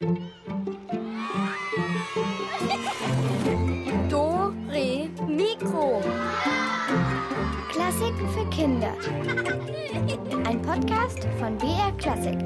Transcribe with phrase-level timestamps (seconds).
[0.00, 0.14] Do,
[4.68, 6.00] Re, Mikro.
[7.68, 8.94] Klassiken für Kinder.
[10.46, 12.38] Ein Podcast von BR Klassik.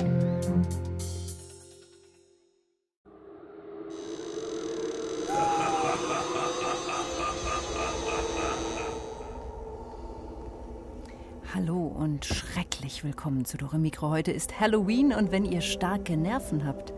[11.54, 14.08] Hallo und schrecklich willkommen zu Dore Mikro.
[14.08, 16.94] Heute ist Halloween und wenn ihr starke Nerven habt,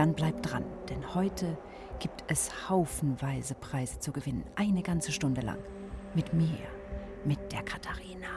[0.00, 1.58] dann bleibt dran, denn heute
[1.98, 5.58] gibt es haufenweise Preise zu gewinnen, eine ganze Stunde lang.
[6.14, 6.56] Mit mir,
[7.26, 8.28] mit der Katharina.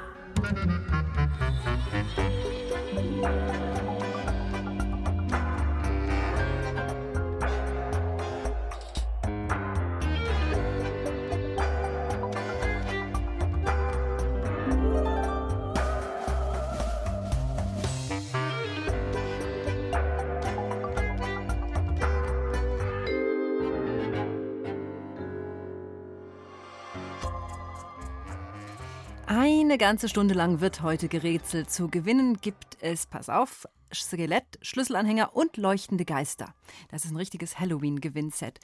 [29.73, 31.71] Eine ganze Stunde lang wird heute gerätselt.
[31.71, 36.53] Zu gewinnen gibt es, pass auf, Skelett, Schlüsselanhänger und leuchtende Geister.
[36.91, 38.59] Das ist ein richtiges Halloween-Gewinnset.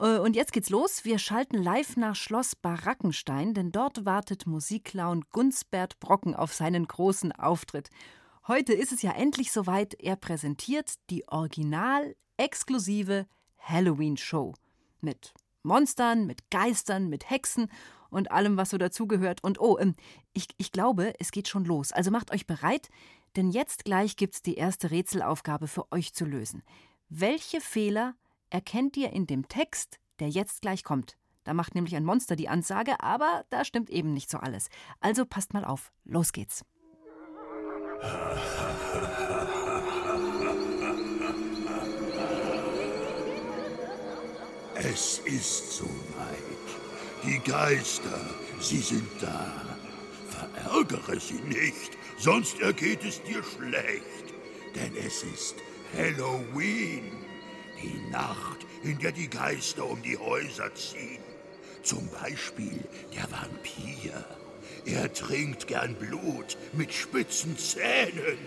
[0.00, 1.04] Äh, und jetzt geht's los.
[1.04, 7.30] Wir schalten live nach Schloss Barackenstein, denn dort wartet Musikclown Gunsbert Brocken auf seinen großen
[7.30, 7.90] Auftritt.
[8.48, 9.94] Heute ist es ja endlich soweit.
[9.94, 13.28] Er präsentiert die original exklusive
[13.58, 14.54] Halloween-Show.
[15.02, 17.70] Mit Monstern, mit Geistern, mit Hexen
[18.10, 19.42] und allem, was so dazugehört.
[19.42, 19.94] Und oh, ähm,
[20.32, 21.92] ich, ich glaube, es geht schon los.
[21.92, 22.88] Also macht euch bereit,
[23.36, 26.62] denn jetzt gleich gibt's die erste Rätselaufgabe für euch zu lösen.
[27.08, 28.14] Welche Fehler
[28.50, 31.16] erkennt ihr in dem Text, der jetzt gleich kommt?
[31.44, 34.68] Da macht nämlich ein Monster die Ansage, aber da stimmt eben nicht so alles.
[35.00, 35.92] Also passt mal auf.
[36.04, 36.64] Los geht's.
[44.74, 46.47] Es ist soweit.
[47.24, 48.20] Die Geister,
[48.60, 49.52] sie sind da.
[50.30, 54.34] Verärgere sie nicht, sonst ergeht es dir schlecht.
[54.74, 55.56] Denn es ist
[55.96, 57.12] Halloween,
[57.82, 61.22] die Nacht, in der die Geister um die Häuser ziehen.
[61.82, 62.82] Zum Beispiel
[63.14, 64.24] der Vampir.
[64.84, 68.38] Er trinkt gern Blut mit spitzen Zähnen.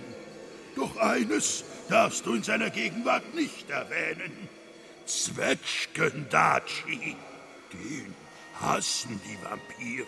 [0.76, 4.32] Doch eines darfst du in seiner Gegenwart nicht erwähnen.
[5.06, 7.18] Zwetschgendatschi.
[7.74, 8.16] Den
[8.62, 10.08] hassen die Vampire.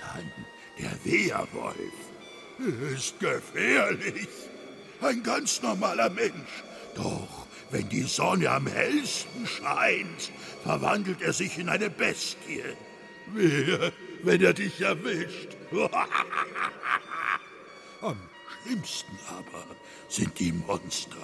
[0.00, 0.30] Dann
[0.78, 1.76] der Wehrwolf.
[2.92, 4.28] Ist gefährlich.
[5.00, 6.62] Ein ganz normaler Mensch.
[6.94, 10.30] Doch wenn die Sonne am hellsten scheint,
[10.62, 12.62] verwandelt er sich in eine Bestie.
[13.32, 13.92] Wehe,
[14.22, 15.56] wenn er dich erwischt.
[18.00, 18.16] Am
[18.62, 19.64] schlimmsten aber
[20.08, 21.16] sind die Monster.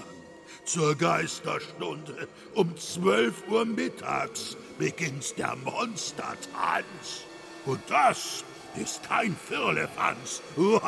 [0.65, 7.27] Zur Geisterstunde um 12 Uhr mittags beginnt der Monstertanz.
[7.67, 8.43] Und das
[8.75, 10.41] ist kein Firlefanz.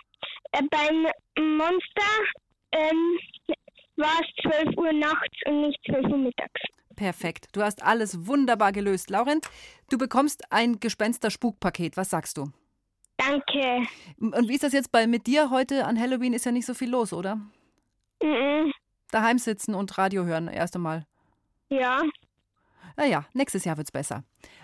[0.54, 1.06] äh, beim
[1.60, 2.12] Monster
[2.72, 3.20] ähm,
[3.96, 6.62] war es 12 Uhr nachts und nicht 12 Uhr mittags.
[6.96, 7.48] perfekt.
[7.54, 9.10] Du hast alles wunderbar gelöst.
[9.10, 9.46] Laurent,
[9.90, 11.98] du bekommst ein Gespenster-Spukpaket.
[11.98, 12.52] Was sagst du?
[13.18, 13.88] Danke.
[14.20, 16.34] Und wie ist das jetzt bei mit dir heute an Halloween?
[16.34, 17.36] Ist ja nicht so viel los, oder?
[18.22, 18.72] Mhm.
[19.12, 21.06] Daheim sitzen und Radio hören erst einmal.
[21.70, 22.02] Ja.
[22.98, 24.24] Naja, nächstes Jahr wird's besser.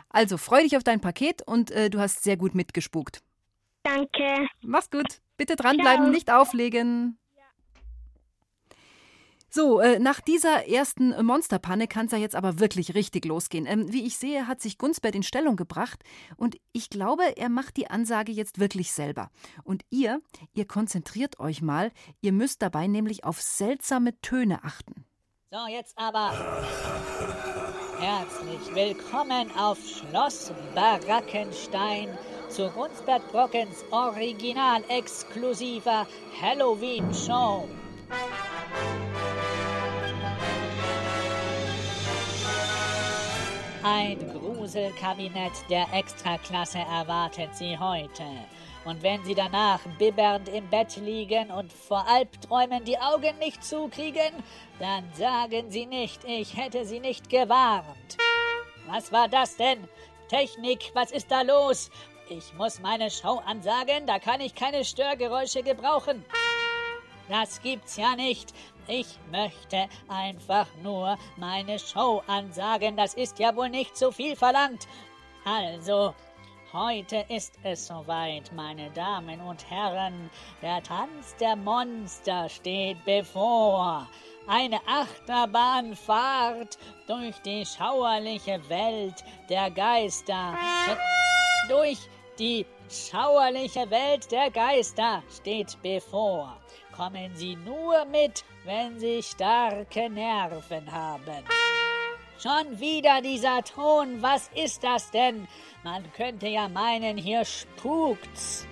[0.10, 3.22] Also freu dich auf dein Paket und äh, du hast sehr gut mitgespukt.
[3.84, 4.48] Danke.
[4.62, 5.20] Mach's gut.
[5.38, 6.12] Bitte dranbleiben, Ciao.
[6.12, 7.19] nicht auflegen.
[9.52, 13.66] So, äh, nach dieser ersten Monsterpanne kann es ja jetzt aber wirklich richtig losgehen.
[13.66, 16.04] Ähm, wie ich sehe, hat sich Gunsbert in Stellung gebracht
[16.38, 19.32] und ich glaube, er macht die Ansage jetzt wirklich selber.
[19.64, 20.22] Und ihr,
[20.54, 21.92] ihr konzentriert euch mal,
[22.22, 25.06] ihr müsst dabei nämlich auf seltsame Töne achten.
[25.50, 26.32] So, jetzt aber.
[28.00, 32.08] Herzlich willkommen auf Schloss Barackenstein
[32.50, 36.08] zu Gunsbert Brockens original exklusiver
[36.40, 37.68] Halloween-Show.
[43.82, 48.26] Ein Gruselkabinett der Extraklasse erwartet Sie heute.
[48.84, 54.34] Und wenn Sie danach bibbernd im Bett liegen und vor Albträumen die Augen nicht zukriegen,
[54.80, 58.18] dann sagen Sie nicht, ich hätte Sie nicht gewarnt.
[58.88, 59.88] Was war das denn?
[60.28, 61.90] Technik, was ist da los?
[62.28, 66.26] Ich muss meine Show ansagen, da kann ich keine Störgeräusche gebrauchen.
[67.30, 68.54] Das gibt's ja nicht.
[68.88, 72.98] Ich möchte einfach nur meine Show ansagen.
[72.98, 74.88] Das ist ja wohl nicht so viel verlangt.
[75.46, 76.16] Also,
[76.74, 80.32] heute ist es soweit, meine Damen und Herren.
[80.64, 84.08] Der Tanz der Monster steht bevor.
[84.48, 90.58] Eine Achterbahnfahrt durch die schauerliche Welt der Geister.
[91.68, 92.00] Durch
[92.40, 96.59] die schauerliche Welt der Geister steht bevor.
[97.00, 101.46] Kommen Sie nur mit, wenn Sie starke Nerven haben.
[102.38, 105.48] Schon wieder dieser Ton, was ist das denn?
[105.86, 108.68] Man könnte ja meinen, hier spukt's.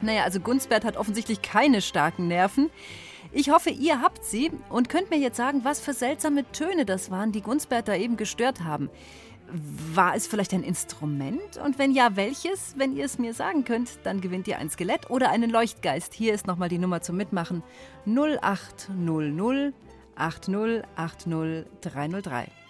[0.00, 2.70] Naja, also Gunsbert hat offensichtlich keine starken Nerven.
[3.30, 7.12] Ich hoffe, ihr habt sie und könnt mir jetzt sagen, was für seltsame Töne das
[7.12, 8.90] waren, die Gunsbert da eben gestört haben.
[9.94, 11.56] War es vielleicht ein Instrument?
[11.64, 12.74] Und wenn ja, welches?
[12.76, 16.14] Wenn ihr es mir sagen könnt, dann gewinnt ihr ein Skelett oder einen Leuchtgeist.
[16.14, 17.62] Hier ist nochmal die Nummer zum Mitmachen.
[18.06, 19.74] 0800
[20.16, 22.67] 8080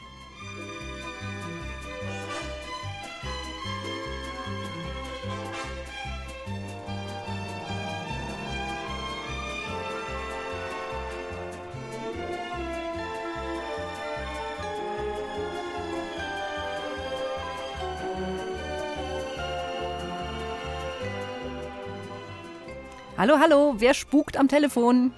[23.19, 25.12] Hallo, hallo, wer spukt am Telefon?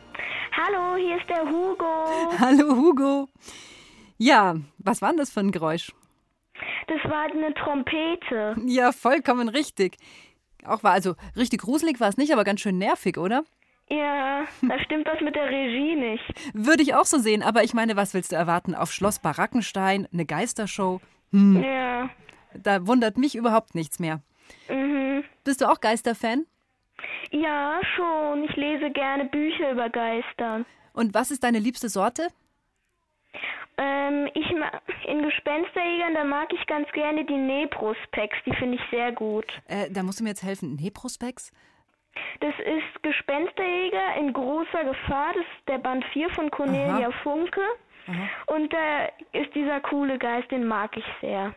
[0.53, 1.85] Hallo, hier ist der Hugo.
[2.41, 3.29] Hallo, Hugo.
[4.19, 5.93] Ja, was war denn das für ein Geräusch?
[6.89, 8.57] Das war eine Trompete.
[8.67, 9.97] Ja, vollkommen richtig.
[10.65, 13.45] Auch war also richtig gruselig war es nicht, aber ganz schön nervig, oder?
[13.89, 16.25] Ja, da stimmt was mit der Regie nicht.
[16.55, 18.75] Würde ich auch so sehen, aber ich meine, was willst du erwarten?
[18.75, 21.01] Auf Schloss Barackenstein, eine Geistershow?
[21.33, 22.11] Hm, Ja.
[22.55, 24.21] da wundert mich überhaupt nichts mehr.
[24.69, 25.25] Mhm.
[25.45, 26.47] Bist du auch Geisterfan?
[27.31, 28.45] Ja, schon.
[28.45, 30.65] Ich lese gerne Bücher über Geister.
[30.93, 32.29] Und was ist deine liebste Sorte?
[33.79, 34.71] Ähm, ich ma
[35.07, 38.37] in Gespensterjägern, da mag ich ganz gerne die Nebrospex.
[38.45, 39.47] Die finde ich sehr gut.
[39.69, 40.77] Äh, da musst du mir jetzt helfen.
[40.77, 41.53] Neprospex?
[42.41, 45.33] Das ist Gespensterjäger in großer Gefahr.
[45.35, 47.13] Das ist der Band 4 von Cornelia Aha.
[47.23, 47.63] Funke.
[48.47, 51.55] Und da ist dieser coole Geist, den mag ich sehr.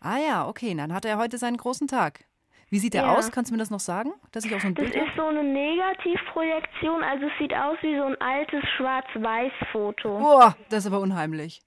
[0.00, 2.24] Ah ja, okay, dann hat er heute seinen großen Tag.
[2.70, 3.16] Wie sieht er Ja.
[3.16, 3.30] aus?
[3.32, 4.12] Kannst du mir das noch sagen?
[4.32, 7.76] Dass ich auch so ein Das Bild ist so eine Negativprojektion, also es sieht aus
[7.82, 10.18] wie so ein altes Schwarz-Weiß-Foto.
[10.18, 11.60] Boah, das ist aber unheimlich.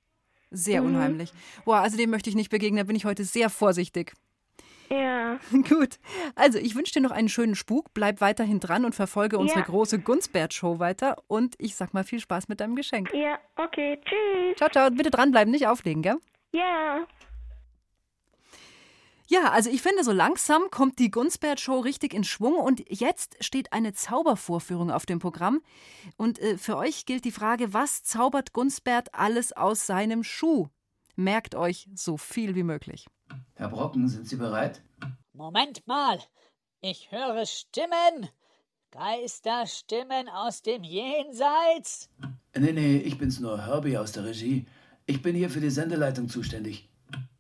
[0.52, 0.88] Sehr Mhm.
[0.96, 1.34] unheimlich.
[1.66, 4.14] Boah, also dem möchte ich nicht begegnen, da bin ich heute sehr vorsichtig.
[4.90, 5.98] Ja, Gut.
[6.36, 7.94] Also, ich wünsche dir noch einen schönen Spuk.
[7.96, 9.66] Bleib weiterhin dran und verfolge unsere Ja.
[9.66, 11.16] große Gunsbert-Show weiter.
[11.28, 13.12] Und ich sag mal viel Spaß mit deinem Geschenk.
[13.12, 14.56] ja, okay, tschüss.
[14.58, 14.92] Ciao, ciao.
[14.92, 16.18] Bitte dranbleiben, nicht auflegen, gell?
[16.52, 17.00] Ja,
[19.28, 23.72] Ja, also ich finde, so langsam kommt die Gunsbert-Show richtig in Schwung und jetzt steht
[23.72, 25.62] eine Zaubervorführung auf dem Programm.
[26.18, 30.68] Und äh, für euch gilt die Frage, was zaubert Gunsbert alles aus seinem Schuh?
[31.16, 33.08] Merkt euch so viel wie möglich.
[33.56, 34.82] Herr Brocken, sind Sie bereit?
[35.32, 36.20] Moment mal,
[36.82, 38.30] ich höre Stimmen.
[38.92, 42.10] Geisterstimmen aus dem Jenseits.
[42.56, 44.68] Nee, nee, ich bin's nur, Herbie aus der Regie.
[45.08, 46.90] Ich bin hier für die Sendeleitung zuständig.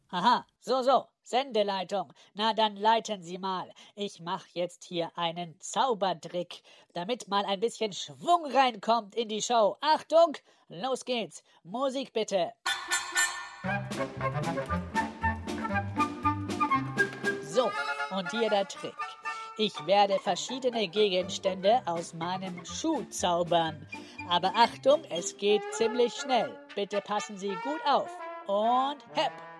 [0.10, 1.06] Aha, so, so.
[1.24, 2.14] Sendeleitung.
[2.34, 3.70] Na, dann leiten Sie mal.
[3.96, 6.62] Ich mach jetzt hier einen Zaubertrick,
[6.94, 9.78] damit mal ein bisschen Schwung reinkommt in die Show.
[9.82, 10.38] Achtung,
[10.68, 11.44] los geht's.
[11.64, 12.52] Musik bitte.
[17.42, 17.72] So,
[18.16, 18.96] und hier der Trick.
[19.58, 23.88] Ich werde verschiedene Gegenstände aus meinem Schuh zaubern.
[24.28, 26.58] Aber Achtung, es geht ziemlich schnell.
[26.74, 28.10] Bitte passen Sie gut auf.
[28.48, 29.53] Und hepp.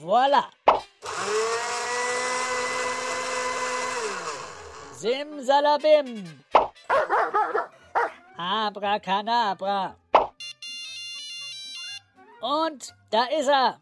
[0.00, 0.50] Voila!
[4.92, 6.24] Simsalabim!
[8.36, 9.96] Abracadabra!
[12.40, 13.80] Und da ist er!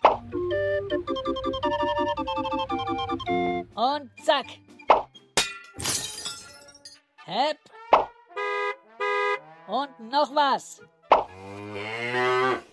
[3.74, 4.46] Und zack!
[7.26, 7.58] Hepp!
[9.66, 10.80] Und noch was!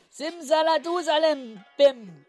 [0.10, 2.25] Simsaladusalem, bim!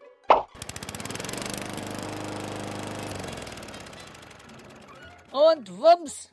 [5.33, 6.29] Und wumms.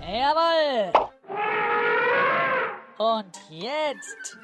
[0.00, 0.92] Jawohl.
[2.96, 4.38] Und jetzt.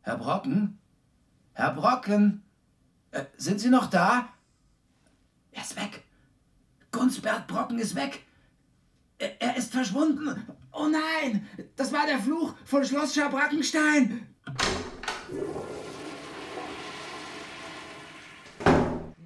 [0.00, 0.80] Herr Brocken?
[1.52, 2.42] Herr Brocken?
[3.10, 4.30] Äh, sind Sie noch da?
[5.52, 6.04] Er ist weg.
[6.90, 8.24] Gunsbert Brocken ist weg.
[9.18, 10.46] Er, er ist verschwunden.
[10.72, 14.26] Oh nein, das war der Fluch von Schloss Schabrackenstein.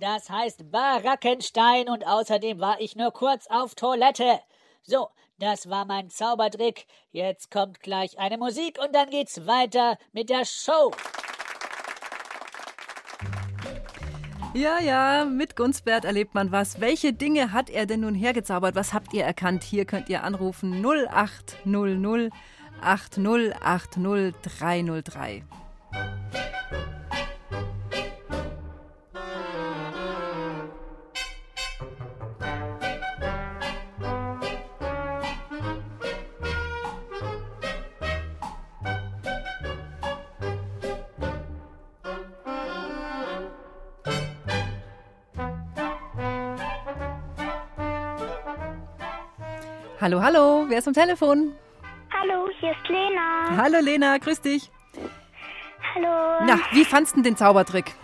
[0.04, 4.38] Das heißt Barackenstein und außerdem war ich nur kurz auf Toilette.
[4.82, 5.08] So,
[5.38, 6.84] das war mein Zaubertrick.
[7.10, 10.90] Jetzt kommt gleich eine Musik und dann geht's weiter mit der Show.
[14.52, 16.82] Ja, ja, mit Gunsbert erlebt man was.
[16.82, 18.74] Welche Dinge hat er denn nun hergezaubert?
[18.74, 19.62] Was habt ihr erkannt?
[19.62, 22.30] Hier könnt ihr anrufen 0800
[22.82, 25.44] 8080
[50.04, 51.54] Hallo, hallo, wer ist am Telefon?
[52.12, 53.56] Hallo, hier ist Lena.
[53.56, 54.70] Hallo Lena, grüß dich.
[55.94, 56.44] Hallo.
[56.44, 57.94] Na, wie fandst du den Zaubertrick?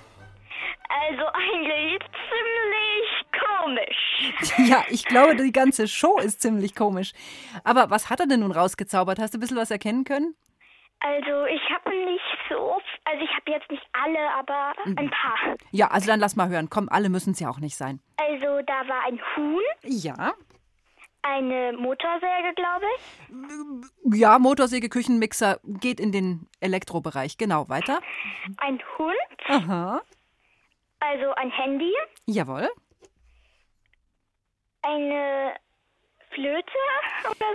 [0.88, 4.66] Also eigentlich ziemlich komisch.
[4.70, 7.12] Ja, ich glaube, die ganze Show ist ziemlich komisch.
[7.64, 9.18] Aber was hat er denn nun rausgezaubert?
[9.18, 10.34] Hast du ein bisschen was erkennen können?
[11.00, 15.54] Also ich habe nicht so, also ich habe jetzt nicht alle, aber ein paar.
[15.70, 16.70] Ja, also dann lass mal hören.
[16.70, 18.00] Komm, alle müssen es ja auch nicht sein.
[18.16, 20.32] Also da war ein Huhn, Ja,
[21.22, 27.36] eine Motorsäge, glaube ich, ja, Motorsäge, Küchenmixer geht in den Elektrobereich.
[27.38, 28.00] Genau, weiter.
[28.58, 29.16] ein Hund,
[29.48, 30.02] Aha,
[31.00, 31.92] also ein Handy,
[32.26, 32.68] jawohl.
[34.82, 35.54] eine
[36.32, 36.72] Flöte
[37.28, 37.46] oder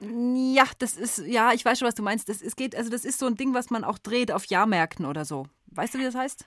[0.00, 0.06] so.
[0.54, 2.28] Ja, das ist, ja, ich weiß schon, was du meinst.
[2.28, 5.06] Das, es geht, also das ist so ein Ding, was man auch dreht auf Jahrmärkten
[5.06, 5.46] oder so.
[5.68, 6.44] Weißt du, wie das heißt?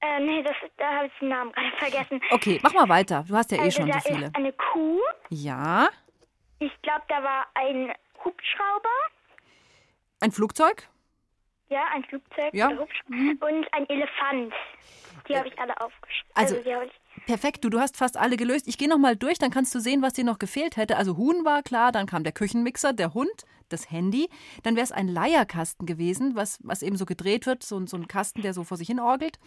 [0.00, 2.20] Äh, nee, das, da habe ich den Namen gerade vergessen.
[2.30, 3.24] Okay, mach mal weiter.
[3.28, 4.26] Du hast ja eh also schon da so viele.
[4.26, 5.00] ist eine Kuh.
[5.30, 5.88] Ja,
[6.58, 7.92] Ich glaube, da war ein
[8.24, 8.88] Hubschrauber.
[10.20, 10.88] ein Flugzeug?
[11.68, 12.68] Ja, ein Flugzeug Ja.
[12.68, 14.52] Und ein Elefant.
[15.28, 16.32] Die habe ich alle aufgeschrieben.
[16.34, 17.26] Also- ich.
[17.26, 18.66] Perfekt, du, du hast fast alle gelöst.
[18.68, 20.96] Ich gehe nochmal durch, dann kannst du sehen, was dir noch gefehlt hätte.
[20.96, 24.30] Also Huhn war klar, dann kam der Küchenmixer, der Hund, das Handy.
[24.62, 27.96] Dann wäre es ein Leierkasten gewesen, was, was eben so gedreht wird, so, ein- so
[27.96, 29.38] ein Kasten, der so vor sich hin orgelt.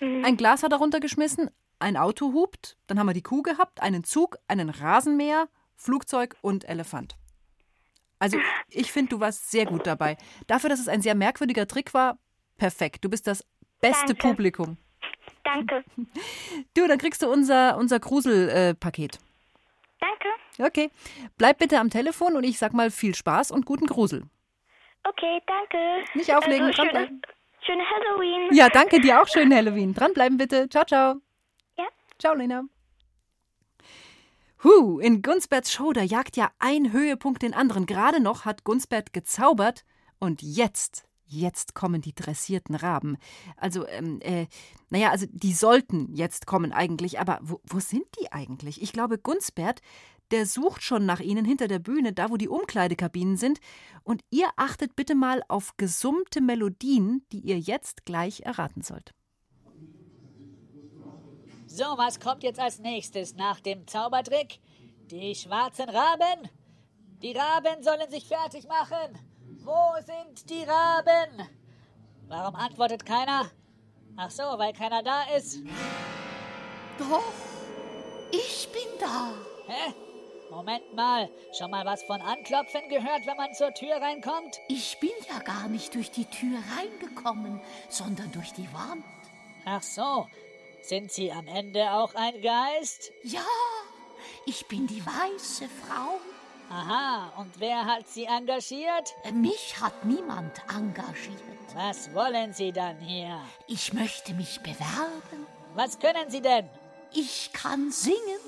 [0.00, 4.04] Ein Glas hat er runtergeschmissen, ein Auto hupt, dann haben wir die Kuh gehabt, einen
[4.04, 7.16] Zug, einen Rasenmäher, Flugzeug und Elefant.
[8.18, 8.38] Also
[8.70, 10.16] ich finde, du warst sehr gut dabei.
[10.46, 12.18] Dafür, dass es ein sehr merkwürdiger Trick war,
[12.56, 13.04] perfekt.
[13.04, 13.44] Du bist das
[13.80, 14.28] beste Danke.
[14.28, 14.78] Publikum.
[15.42, 15.84] Danke.
[16.74, 19.18] Du, dann kriegst du unser, unser Grusel-Paket.
[20.00, 20.28] Danke.
[20.58, 20.90] Okay.
[21.36, 24.24] Bleib bitte am Telefon und ich sag mal viel Spaß und guten Grusel.
[25.04, 26.04] Okay, danke.
[26.14, 27.22] Nicht auflegen, also, schöne, dranbleiben.
[27.60, 28.54] schöne Halloween.
[28.54, 29.28] Ja, danke dir auch.
[29.28, 29.92] Schönen Halloween.
[29.92, 30.68] Dranbleiben bitte.
[30.70, 31.16] Ciao, ciao.
[31.76, 31.84] Ja.
[32.18, 32.64] Ciao, Lena.
[34.64, 37.84] Huh, in Gunsberts Show, da jagt ja ein Höhepunkt den anderen.
[37.84, 39.84] Gerade noch hat Gunsbert gezaubert
[40.18, 43.18] und jetzt, jetzt kommen die dressierten Raben.
[43.58, 44.46] Also, ähm, äh,
[44.88, 48.80] naja, also die sollten jetzt kommen eigentlich, aber wo, wo sind die eigentlich?
[48.80, 49.82] Ich glaube, Gunsbert,
[50.30, 53.60] der sucht schon nach ihnen hinter der Bühne, da wo die Umkleidekabinen sind.
[54.02, 59.12] Und ihr achtet bitte mal auf gesummte Melodien, die ihr jetzt gleich erraten sollt.
[61.76, 64.60] So, was kommt jetzt als nächstes nach dem Zaubertrick?
[65.10, 66.48] Die schwarzen Raben?
[67.20, 69.18] Die Raben sollen sich fertig machen.
[69.64, 71.48] Wo sind die Raben?
[72.28, 73.50] Warum antwortet keiner?
[74.16, 75.64] Ach so, weil keiner da ist.
[76.96, 77.32] Doch,
[78.30, 79.32] ich bin da.
[79.66, 79.94] Hä?
[80.52, 81.28] Moment mal,
[81.58, 84.60] schon mal was von Anklopfen gehört, wenn man zur Tür reinkommt?
[84.68, 89.04] Ich bin ja gar nicht durch die Tür reingekommen, sondern durch die Wand.
[89.64, 90.28] Ach so,
[90.88, 93.12] sind Sie am Ende auch ein Geist?
[93.22, 93.44] Ja,
[94.46, 96.20] ich bin die weiße Frau.
[96.70, 99.14] Aha, und wer hat Sie engagiert?
[99.32, 101.40] Mich hat niemand engagiert.
[101.74, 103.40] Was wollen Sie dann hier?
[103.66, 105.46] Ich möchte mich bewerben.
[105.74, 106.68] Was können Sie denn?
[107.12, 108.40] Ich kann singen.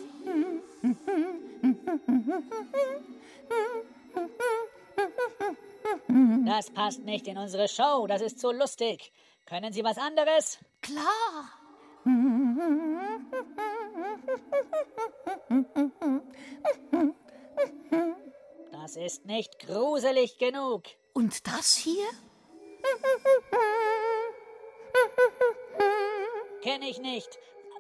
[6.46, 9.12] Das passt nicht in unsere Show, das ist zu lustig.
[9.44, 10.58] Können Sie was anderes?
[10.80, 11.65] Klar.
[18.70, 20.84] Das ist nicht gruselig genug.
[21.14, 22.06] Und das hier?
[26.62, 27.28] Kenne ich nicht.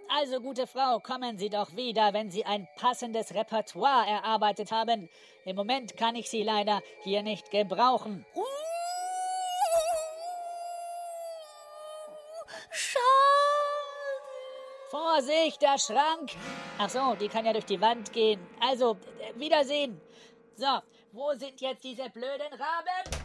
[0.08, 5.08] Also, gute Frau, kommen Sie doch wieder, wenn Sie ein passendes Repertoire erarbeitet haben.
[5.44, 8.26] Im Moment kann ich Sie leider hier nicht gebrauchen.
[8.34, 8.55] Schade.
[15.16, 16.32] Vorsicht, der Schrank!
[16.76, 18.38] Ach so, die kann ja durch die Wand gehen.
[18.60, 19.98] Also, äh, Wiedersehen.
[20.56, 20.66] So,
[21.12, 23.24] wo sind jetzt diese blöden Raben?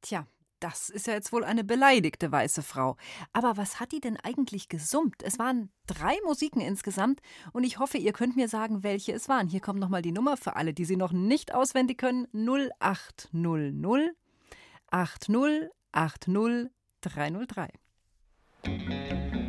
[0.00, 0.26] Tja,
[0.58, 2.96] das ist ja jetzt wohl eine beleidigte weiße Frau.
[3.34, 5.22] Aber was hat die denn eigentlich gesummt?
[5.22, 7.20] Es waren drei Musiken insgesamt
[7.52, 9.48] und ich hoffe, ihr könnt mir sagen, welche es waren.
[9.48, 12.26] Hier kommt nochmal die Nummer für alle, die sie noch nicht auswendig können.
[12.32, 14.16] 0800
[14.90, 16.70] 80 80
[17.02, 17.83] 303.
[18.66, 19.43] Música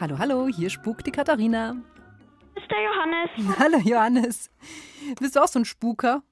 [0.00, 1.74] Hallo, hallo, hier spukt die Katharina.
[2.54, 3.58] ist der Johannes.
[3.58, 4.50] Hallo Johannes.
[5.18, 6.22] Bist du auch so ein Spuker?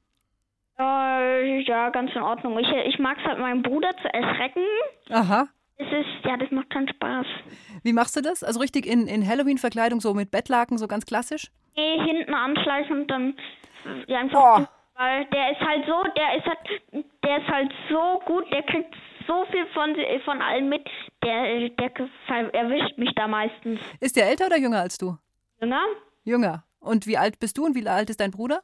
[0.78, 2.58] Äh, ja, ganz in Ordnung.
[2.58, 4.64] Ich, ich mag es halt meinen Bruder zu erschrecken.
[5.10, 5.48] Aha.
[5.76, 7.26] Es ist, ja, das macht keinen Spaß.
[7.82, 8.44] Wie machst du das?
[8.44, 11.50] Also richtig in, in Halloween-Verkleidung, so mit Bettlaken, so ganz klassisch?
[11.76, 13.34] Nee, hinten anschleichen und dann
[14.06, 14.60] ja einfach.
[14.60, 14.66] Oh.
[14.96, 18.94] Weil der ist halt so, der ist halt, der ist halt so gut, der kriegt
[19.26, 20.86] so viel von, von allen mit.
[21.22, 23.80] Der, der erwischt mich da meistens.
[24.00, 25.16] Ist der älter oder jünger als du?
[25.60, 25.82] Jünger?
[26.24, 26.64] Jünger.
[26.80, 28.60] Und wie alt bist du und wie alt ist dein Bruder?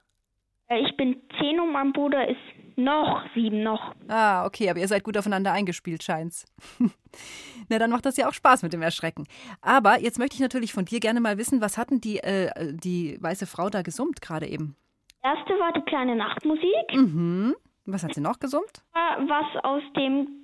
[0.69, 2.39] Äh, Ich bin zehn und mein Bruder ist
[2.77, 3.95] noch sieben noch.
[4.09, 6.47] Ah, okay, aber ihr seid gut aufeinander eingespielt, scheint's.
[7.69, 9.27] Na, dann macht das ja auch Spaß mit dem Erschrecken.
[9.61, 13.19] Aber jetzt möchte ich natürlich von dir gerne mal wissen, was hatten die, äh, die
[13.21, 14.77] weiße Frau da gesummt gerade eben?
[15.23, 17.55] Erste war die kleine Nachtmusik, Mhm.
[17.87, 18.85] Was hat sie noch gesummt?
[18.95, 20.40] äh, was aus dem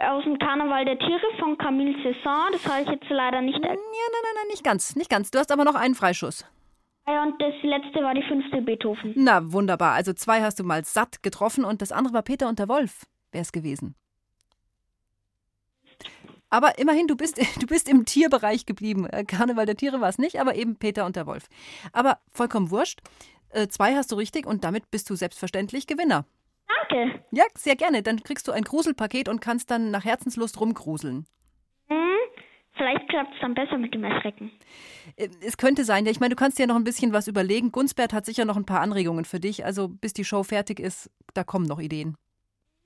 [0.00, 2.52] aus dem Karneval der Tiere von Camille Cesson.
[2.52, 3.58] Das habe ich jetzt leider nicht.
[3.58, 5.30] Ja, nein, nein, nein, nicht ganz, nicht ganz.
[5.30, 6.44] Du hast aber noch einen Freischuss.
[7.06, 9.12] Äh, Und das letzte war die fünfte Beethoven.
[9.16, 9.92] Na, wunderbar.
[9.92, 13.04] Also zwei hast du mal satt getroffen und das andere war Peter und der Wolf,
[13.32, 13.94] wäre es gewesen.
[16.50, 19.06] Aber immerhin, du bist, du bist im Tierbereich geblieben.
[19.06, 21.48] Äh, Karneval der Tiere war es nicht, aber eben Peter und der Wolf.
[21.92, 23.00] Aber vollkommen wurscht.
[23.50, 26.24] Äh, Zwei hast du richtig und damit bist du selbstverständlich Gewinner.
[26.80, 27.24] Danke.
[27.30, 28.02] Ja, sehr gerne.
[28.02, 31.26] Dann kriegst du ein Gruselpaket und kannst dann nach Herzenslust rumgruseln.
[31.88, 32.16] Hm,
[32.74, 34.50] vielleicht klappt es dann besser mit dem Erschrecken.
[35.16, 36.10] Äh, Es könnte sein, ja.
[36.10, 37.72] Ich meine, du kannst dir noch ein bisschen was überlegen.
[37.72, 39.64] Gunsbert hat sicher noch ein paar Anregungen für dich.
[39.64, 42.16] Also bis die Show fertig ist, da kommen noch Ideen.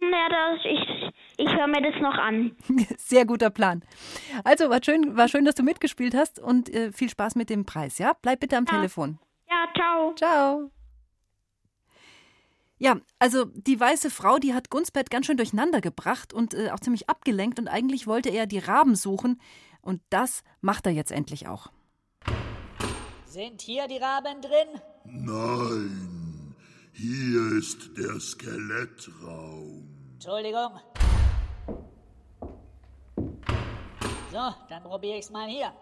[0.01, 2.55] Ja, das, ich, ich höre mir das noch an.
[2.99, 3.83] Sehr guter Plan.
[4.45, 7.65] Also, war schön, war schön, dass du mitgespielt hast und äh, viel Spaß mit dem
[7.65, 8.13] Preis, ja?
[8.21, 9.19] Bleib bitte am Telefon.
[9.49, 10.15] Ja, ciao.
[10.15, 10.71] Ciao.
[12.79, 16.81] Ja, also die weiße Frau, die hat Gunsbert ganz schön durcheinander gebracht und äh, auch
[16.81, 19.41] ziemlich abgelenkt und eigentlich wollte er die Raben suchen
[19.81, 21.69] und das macht er jetzt endlich auch.
[23.25, 24.81] Sind hier die Raben drin?
[25.05, 26.55] Nein,
[26.93, 29.89] hier ist der Skelettraum.
[30.15, 30.79] Entschuldigung.
[34.33, 35.73] So, dann probiere ich's mal hier.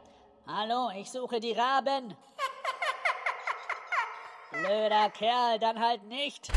[0.47, 2.15] Hallo, ich suche die Raben.
[4.53, 6.53] Blöder Kerl, dann halt nicht.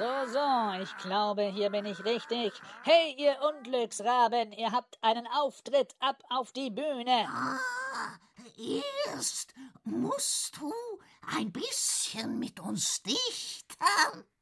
[0.00, 2.54] So, so, ich glaube, hier bin ich richtig.
[2.84, 7.28] Hey, ihr Unglücksraben, ihr habt einen Auftritt ab auf die Bühne.
[7.28, 7.58] Ah,
[8.56, 9.52] erst
[9.84, 10.72] musst du
[11.36, 13.76] ein bisschen mit uns dichten.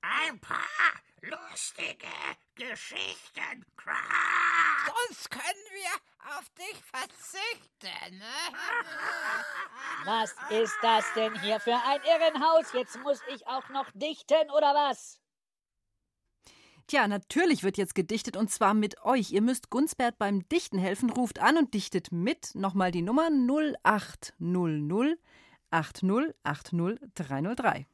[0.01, 0.93] Ein paar
[1.23, 2.07] lustige
[2.55, 3.67] Geschichten.
[4.87, 8.17] Sonst können wir auf dich verzichten.
[8.17, 8.59] Ne?
[10.05, 12.73] Was ist das denn hier für ein Irrenhaus?
[12.75, 15.19] Jetzt muss ich auch noch dichten, oder was?
[16.89, 19.31] Tja, natürlich wird jetzt gedichtet und zwar mit euch.
[19.31, 21.11] Ihr müsst Gunsbert beim Dichten helfen.
[21.11, 22.55] Ruft an und dichtet mit.
[22.55, 25.19] Nochmal die Nummer 0800
[25.71, 27.87] 80 80 303.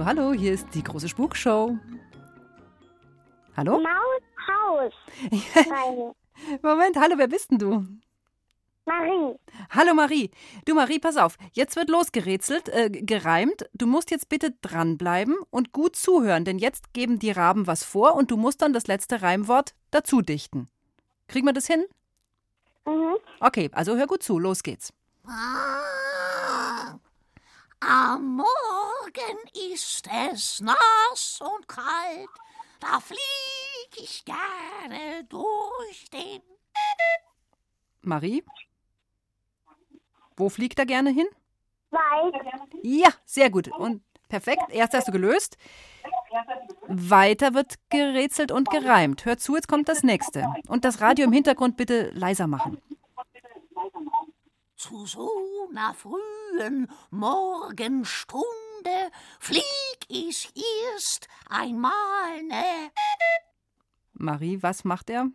[0.00, 1.76] Hallo, hallo, hier ist die große Spukshow.
[3.54, 3.78] Hallo?
[3.78, 4.94] Maushaus.
[6.62, 7.86] Moment, hallo, wer bist denn du?
[8.86, 9.34] Marie.
[9.68, 10.30] Hallo Marie.
[10.64, 11.36] Du Marie, pass auf.
[11.52, 13.68] Jetzt wird losgerätselt, äh, gereimt.
[13.74, 18.14] Du musst jetzt bitte dranbleiben und gut zuhören, denn jetzt geben die Raben was vor
[18.14, 20.68] und du musst dann das letzte Reimwort dazu dichten.
[21.28, 21.84] Kriegen wir das hin?
[22.86, 23.16] Mhm.
[23.40, 24.38] Okay, also hör gut zu.
[24.38, 24.94] Los geht's.
[25.26, 25.82] Ah,
[27.80, 29.38] am Morgen
[29.74, 32.28] ist es nass und kalt,
[32.78, 33.20] da flieg
[33.96, 36.42] ich gerne durch den.
[38.02, 38.44] Marie?
[40.36, 41.26] Wo fliegt er gerne hin?
[41.90, 42.34] Weit.
[42.82, 43.68] Ja, sehr gut.
[43.68, 44.62] Und perfekt.
[44.70, 45.58] Erst hast du gelöst.
[46.86, 49.24] Weiter wird gerätselt und gereimt.
[49.24, 50.46] Hör zu, jetzt kommt das nächste.
[50.68, 52.80] Und das Radio im Hintergrund bitte leiser machen.
[54.76, 55.30] Zu so
[55.70, 56.39] einer frühen
[57.10, 59.62] Morgenstunde flieg
[60.08, 60.52] ich
[60.94, 62.90] erst einmal ne.
[64.12, 65.28] Marie, was macht er?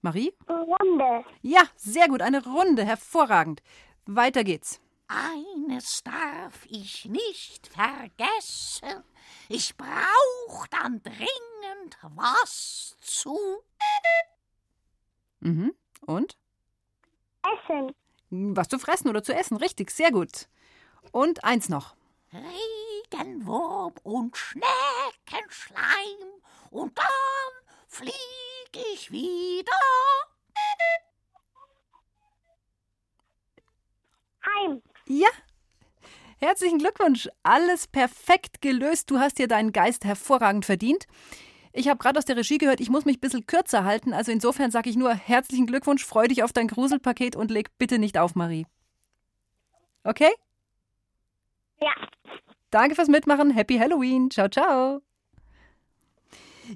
[0.00, 0.34] Marie?
[0.48, 1.24] Runde.
[1.42, 2.20] Ja, sehr gut.
[2.20, 2.84] Eine Runde.
[2.84, 3.62] Hervorragend.
[4.04, 4.80] Weiter geht's.
[5.08, 9.02] Eines darf ich nicht vergessen.
[9.48, 13.38] Ich brauch dann dringend was zu.
[15.40, 15.74] Mhm.
[16.06, 16.36] Und?
[17.42, 17.94] Essen.
[18.30, 19.56] Was zu fressen oder zu essen.
[19.56, 20.48] Richtig, sehr gut.
[21.12, 21.94] Und eins noch.
[22.32, 25.84] Regenwurm und Schneckenschleim.
[26.70, 27.06] Und dann
[27.86, 28.12] flieg
[28.92, 29.72] ich wieder.
[34.44, 34.82] Heim.
[35.06, 35.28] Ja.
[36.38, 37.28] Herzlichen Glückwunsch.
[37.42, 39.10] Alles perfekt gelöst.
[39.10, 41.06] Du hast dir deinen Geist hervorragend verdient.
[41.76, 44.12] Ich habe gerade aus der Regie gehört, ich muss mich ein bisschen kürzer halten.
[44.12, 47.98] Also insofern sage ich nur herzlichen Glückwunsch, freu dich auf dein Gruselpaket und leg bitte
[47.98, 48.64] nicht auf, Marie.
[50.04, 50.30] Okay?
[51.80, 51.90] Ja.
[52.70, 53.50] Danke fürs Mitmachen.
[53.50, 54.30] Happy Halloween.
[54.30, 55.02] Ciao, ciao.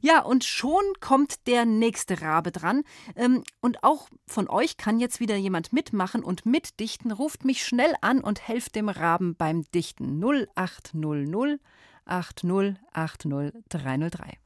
[0.02, 2.82] Ja, und schon kommt der nächste Rabe dran.
[3.14, 7.12] Ähm, und auch von euch kann jetzt wieder jemand mitmachen und mitdichten.
[7.12, 10.20] Ruft mich schnell an und helft dem Raben beim Dichten.
[10.20, 11.60] 0800
[12.04, 14.38] 80 80 303.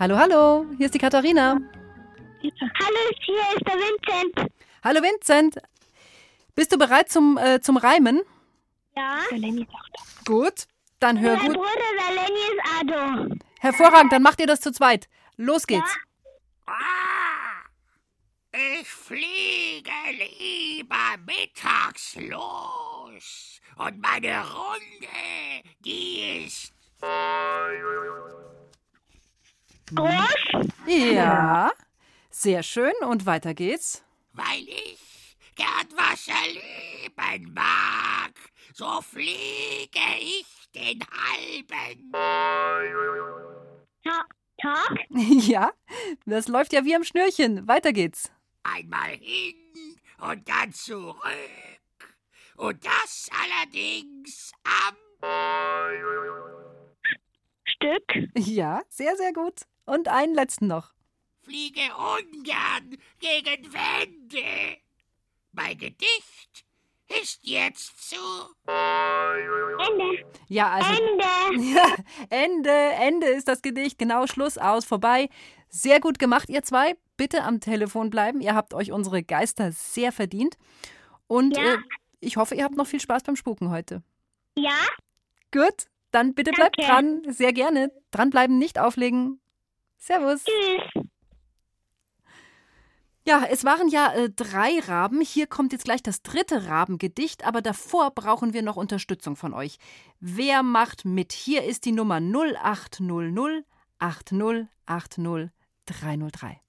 [0.00, 1.60] Hallo, hallo, hier ist die Katharina.
[4.88, 5.58] Hallo Vincent.
[6.54, 8.22] Bist du bereit zum, äh, zum Reimen?
[8.96, 9.18] Ja.
[10.24, 10.66] Gut,
[10.98, 11.56] dann hör Mein gut.
[11.56, 13.34] Bruder, der Lenny ist Ado.
[13.60, 15.10] Hervorragend, dann macht ihr das zu zweit.
[15.36, 15.94] Los geht's.
[16.64, 16.72] Ah,
[18.80, 23.60] ich fliege lieber mittags los.
[23.76, 26.72] Und meine Runde, die ist
[29.94, 30.72] Groß?
[30.86, 31.72] Ja,
[32.30, 32.94] sehr schön.
[33.02, 34.02] Und weiter geht's.
[34.38, 38.32] Weil ich gern Wasser leben mag.
[38.72, 42.12] So fliege ich den halben.
[44.04, 44.24] Ta
[44.60, 44.98] Tag?
[45.10, 45.72] Ja,
[46.26, 47.66] das läuft ja wie am Schnürchen.
[47.68, 48.30] Weiter geht's.
[48.62, 49.54] Einmal hin
[50.20, 51.16] und dann zurück.
[52.56, 54.96] Und das allerdings am
[57.64, 58.30] Stück.
[58.36, 59.62] Ja, sehr, sehr gut.
[59.86, 60.92] Und einen letzten noch.
[61.48, 64.76] Fliege ungern gegen Wände.
[65.52, 66.66] Mein Gedicht
[67.22, 68.16] ist jetzt zu.
[68.66, 70.26] Ende.
[70.48, 70.90] Ja, also.
[70.90, 71.24] Ende.
[71.74, 71.94] Ja,
[72.28, 73.98] Ende, Ende ist das Gedicht.
[73.98, 75.30] Genau, Schluss, aus, vorbei.
[75.70, 76.96] Sehr gut gemacht, ihr zwei.
[77.16, 78.42] Bitte am Telefon bleiben.
[78.42, 80.58] Ihr habt euch unsere Geister sehr verdient.
[81.28, 81.74] Und Ja.
[81.74, 81.78] äh,
[82.20, 84.02] ich hoffe, ihr habt noch viel Spaß beim Spuken heute.
[84.56, 84.78] Ja,
[85.50, 86.92] Gut, dann bitte bleibt Danke.
[86.92, 87.32] dran.
[87.32, 87.90] Sehr gerne.
[88.10, 89.40] Dranbleiben, nicht auflegen.
[89.96, 90.44] Servus.
[90.44, 91.04] tschüss.
[93.28, 95.20] Ja, es waren ja äh, drei Raben.
[95.20, 99.76] Hier kommt jetzt gleich das dritte Rabengedicht, aber davor brauchen wir noch Unterstützung von euch.
[100.18, 101.32] Wer macht mit?
[101.32, 103.66] Hier ist die Nummer 0800
[103.98, 105.50] 8080
[105.84, 106.60] 303.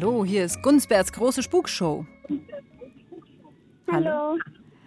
[0.00, 2.06] Hallo, hier ist Gunsberts große Spukshow.
[3.90, 4.38] Hallo.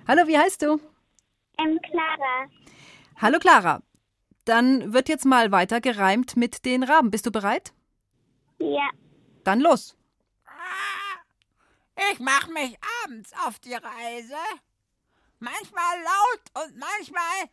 [0.08, 0.80] Hallo, wie heißt du?
[1.58, 2.48] Ähm, Clara.
[3.18, 3.82] Hallo Clara.
[4.46, 7.12] Dann wird jetzt mal weiter gereimt mit den Raben.
[7.12, 7.74] Bist du bereit?
[8.60, 8.90] Ja.
[9.44, 9.98] Dann los.
[12.14, 14.42] Ich mach mich abends auf die Reise.
[15.40, 17.50] Manchmal laut und manchmal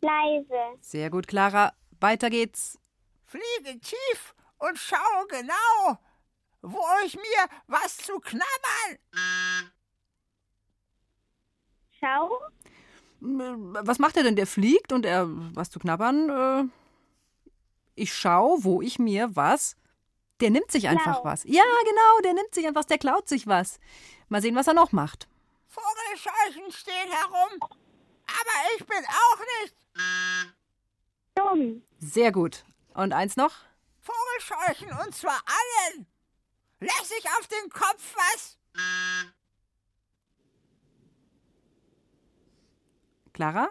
[0.00, 0.78] Leise.
[0.80, 1.74] Sehr gut, Clara.
[2.00, 2.78] Weiter geht's.
[3.26, 4.34] fliege tief
[4.68, 5.98] und schaue genau,
[6.62, 8.98] wo ich mir was zu knabbern.
[12.00, 12.40] Schau.
[13.20, 14.36] Was macht er denn?
[14.36, 16.28] Der fliegt und er was zu knabbern?
[16.30, 16.64] Äh,
[17.94, 19.76] ich schau, wo ich mir was.
[20.40, 21.24] Der nimmt sich einfach Klau.
[21.24, 21.44] was.
[21.44, 23.78] Ja, genau, der nimmt sich einfach was, der klaut sich was.
[24.28, 25.28] Mal sehen, was er noch macht.
[25.68, 29.76] Vogelscheuchen stehen herum, aber ich bin auch nicht
[31.34, 31.82] Dumm.
[31.98, 32.64] Sehr gut.
[32.94, 33.52] Und eins noch?
[34.02, 36.06] Vogelscheuchen und zwar allen.
[36.80, 38.58] Lass ich auf den Kopf was?
[43.32, 43.70] Clara?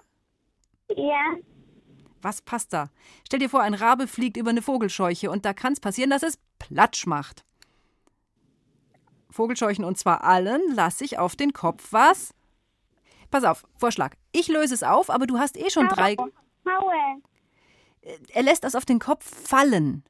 [0.96, 1.36] Ja.
[2.22, 2.90] Was passt da?
[3.26, 6.24] Stell dir vor, ein Rabe fliegt über eine Vogelscheuche und da kann es passieren, dass
[6.24, 7.44] es Platsch macht.
[9.30, 12.34] Vogelscheuchen und zwar allen lasse ich auf den Kopf was?
[13.32, 14.16] Pass auf, Vorschlag.
[14.32, 16.16] Ich löse es auf, aber du hast eh schon drei.
[16.66, 17.22] Haue.
[18.02, 20.04] Er lässt das auf den Kopf fallen.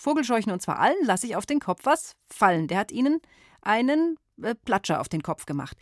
[0.00, 2.68] Vogelscheuchen und zwar allen lasse ich auf den Kopf was fallen.
[2.68, 3.20] Der hat ihnen
[3.62, 5.76] einen äh, Platscher auf den Kopf gemacht.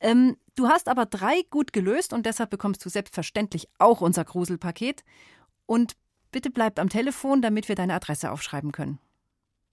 [0.00, 5.04] Ähm, du hast aber drei gut gelöst und deshalb bekommst du selbstverständlich auch unser Gruselpaket.
[5.66, 5.94] Und
[6.32, 8.98] bitte bleibt am Telefon, damit wir deine Adresse aufschreiben können.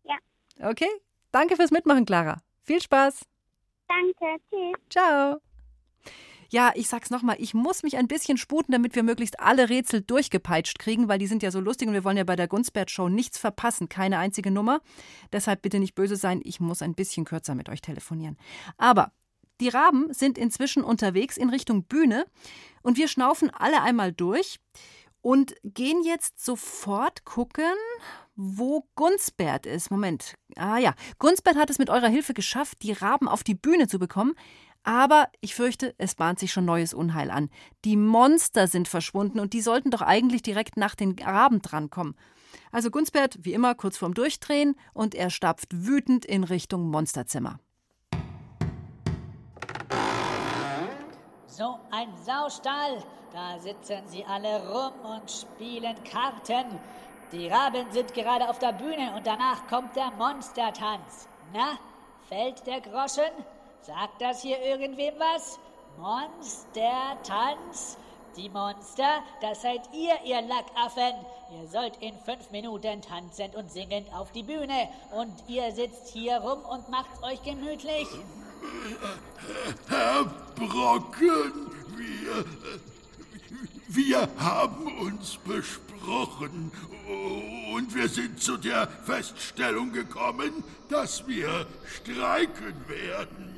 [0.03, 0.69] Ja.
[0.69, 0.89] Okay?
[1.31, 2.41] Danke fürs Mitmachen, Clara.
[2.61, 3.25] Viel Spaß.
[3.87, 4.41] Danke.
[4.49, 4.75] Tschüss.
[4.89, 5.41] Ciao.
[6.49, 10.01] Ja, ich sag's nochmal, ich muss mich ein bisschen sputen, damit wir möglichst alle Rätsel
[10.01, 13.07] durchgepeitscht kriegen, weil die sind ja so lustig und wir wollen ja bei der Gunstbert-Show
[13.07, 14.81] nichts verpassen, keine einzige Nummer.
[15.31, 18.37] Deshalb bitte nicht böse sein, ich muss ein bisschen kürzer mit euch telefonieren.
[18.77, 19.11] Aber
[19.61, 22.25] die Raben sind inzwischen unterwegs in Richtung Bühne
[22.81, 24.59] und wir schnaufen alle einmal durch
[25.21, 27.73] und gehen jetzt sofort gucken,
[28.35, 29.91] wo Gunsbert ist.
[29.91, 30.35] Moment.
[30.55, 33.99] Ah ja, Gunsbert hat es mit eurer Hilfe geschafft, die Raben auf die Bühne zu
[33.99, 34.33] bekommen.
[34.89, 37.51] Aber ich fürchte, es bahnt sich schon neues Unheil an.
[37.85, 42.15] Die Monster sind verschwunden und die sollten doch eigentlich direkt nach den Raben drankommen.
[42.71, 47.59] Also Gunsbert, wie immer, kurz vorm Durchdrehen und er stapft wütend in Richtung Monsterzimmer.
[51.45, 53.03] So ein Saustall.
[53.31, 56.79] Da sitzen sie alle rum und spielen Karten.
[57.31, 61.27] Die Raben sind gerade auf der Bühne und danach kommt der Monstertanz.
[61.53, 61.77] Na,
[62.27, 63.29] fällt der Groschen?
[63.81, 65.57] Sagt das hier irgendwem was?
[65.97, 67.97] Monstertanz?
[68.35, 71.13] Die Monster, das seid ihr, ihr Lackaffen.
[71.51, 74.89] Ihr sollt in fünf Minuten tanzend und singend auf die Bühne.
[75.11, 78.07] Und ihr sitzt hier rum und macht's euch gemütlich.
[79.87, 82.45] Herr Brocken, wir,
[83.87, 86.71] wir haben uns besprochen
[87.73, 93.48] und wir sind zu der Feststellung gekommen, dass wir streiken werden.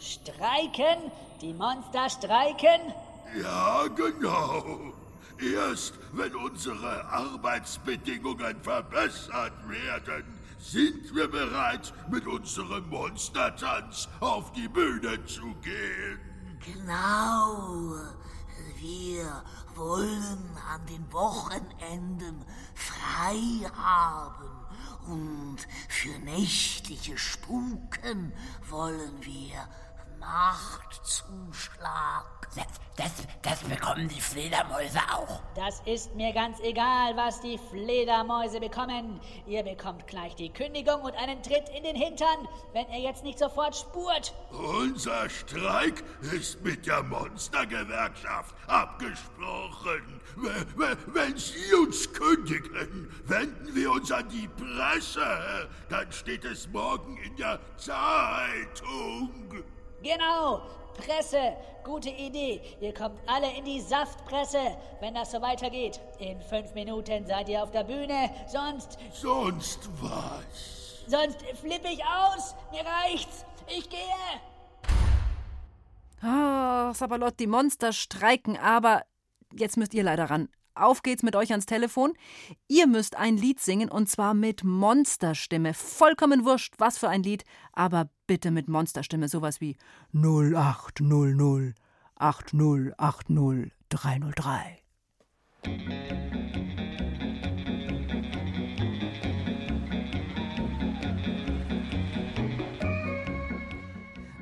[0.00, 1.12] Streiken?
[1.40, 2.94] Die Monster streiken?
[3.40, 4.92] Ja, genau.
[5.38, 10.24] Erst wenn unsere Arbeitsbedingungen verbessert werden,
[10.58, 16.20] sind wir bereit, mit unserem Monstertanz auf die Bühne zu gehen.
[16.60, 17.94] Genau.
[18.78, 19.42] Wir
[19.74, 24.60] wollen an den Wochenenden frei haben
[25.06, 25.58] und
[25.88, 28.32] für nächtliche Spuken
[28.68, 29.68] wollen wir
[30.20, 32.26] Nachtzuschlag.
[32.54, 35.40] Das, das, das bekommen die Fledermäuse auch.
[35.54, 39.20] Das ist mir ganz egal, was die Fledermäuse bekommen.
[39.46, 43.38] Ihr bekommt gleich die Kündigung und einen Tritt in den Hintern, wenn ihr jetzt nicht
[43.38, 44.34] sofort spurt.
[44.50, 50.20] Unser Streik ist mit der Monstergewerkschaft abgesprochen.
[51.06, 55.68] Wenn Sie uns kündigen, wenden wir uns an die Presse.
[55.88, 59.30] Dann steht es morgen in der Zeitung.
[60.02, 60.62] Genau,
[60.96, 62.62] Presse, gute Idee.
[62.80, 66.00] Ihr kommt alle in die Saftpresse, wenn das so weitergeht.
[66.18, 68.98] In fünf Minuten seid ihr auf der Bühne, sonst...
[69.12, 71.04] Sonst was?
[71.06, 72.54] Sonst flippe ich aus.
[72.72, 73.44] Mir reicht's.
[73.66, 73.98] Ich gehe.
[76.22, 79.02] Ah, Sabalot, die Monster streiken, aber
[79.52, 80.48] jetzt müsst ihr leider ran.
[80.80, 82.14] Auf geht's mit euch ans Telefon.
[82.66, 85.74] Ihr müsst ein Lied singen und zwar mit Monsterstimme.
[85.74, 89.28] Vollkommen wurscht, was für ein Lied, aber bitte mit Monsterstimme.
[89.28, 89.76] Sowas wie
[90.14, 91.74] 0800
[92.16, 94.78] 8080 303.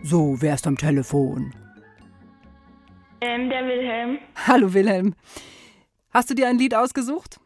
[0.02, 1.52] So, wer ist am Telefon?
[3.20, 4.18] Ähm, der Wilhelm.
[4.46, 5.14] Hallo Wilhelm.
[6.18, 7.38] Hast du dir ein Lied ausgesucht?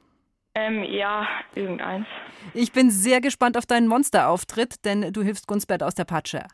[0.55, 2.07] Ähm, ja, irgendeins.
[2.55, 6.47] Ich bin sehr gespannt auf deinen Monsterauftritt, denn du hilfst Gunsbert aus der Patsche.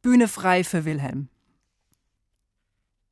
[0.00, 1.28] Bühne frei für Wilhelm.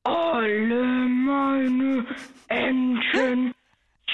[0.04, 2.06] Alle meine
[2.48, 3.52] Entchen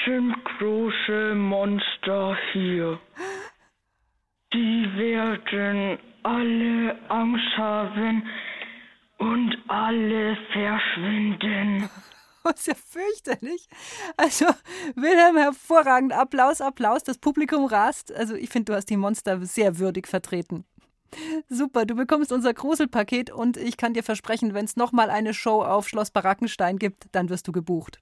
[0.05, 2.99] sind große Monster hier.
[4.51, 8.27] Die werden alle Angst haben
[9.19, 11.89] und alle verschwinden.
[12.43, 13.67] Das ist ja fürchterlich.
[14.17, 14.45] Also,
[14.95, 16.13] Wilhelm, hervorragend.
[16.13, 17.03] Applaus, Applaus.
[17.03, 18.11] Das Publikum rast.
[18.11, 20.65] Also, ich finde, du hast die Monster sehr würdig vertreten.
[21.47, 25.61] Super, du bekommst unser Gruselpaket und ich kann dir versprechen, wenn es nochmal eine Show
[25.61, 27.99] auf Schloss Barackenstein gibt, dann wirst du gebucht.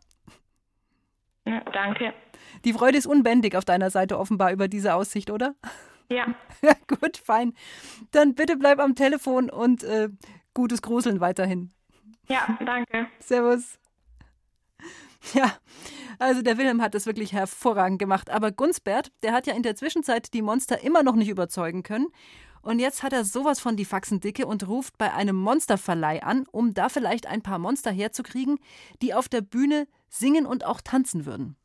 [1.45, 2.13] Ja, danke.
[2.63, 5.55] Die Freude ist unbändig auf deiner Seite offenbar über diese Aussicht, oder?
[6.09, 6.27] Ja.
[6.63, 7.53] Ja, gut, fein.
[8.11, 10.09] Dann bitte bleib am Telefon und äh,
[10.53, 11.71] gutes Gruseln weiterhin.
[12.27, 13.07] Ja, danke.
[13.17, 13.79] Servus.
[15.33, 15.53] Ja,
[16.19, 18.29] also der Wilhelm hat das wirklich hervorragend gemacht.
[18.29, 22.07] Aber Gunsbert, der hat ja in der Zwischenzeit die Monster immer noch nicht überzeugen können.
[22.61, 26.73] Und jetzt hat er sowas von die Faxendicke und ruft bei einem Monsterverleih an, um
[26.73, 28.59] da vielleicht ein paar Monster herzukriegen,
[29.01, 31.57] die auf der Bühne singen und auch tanzen würden.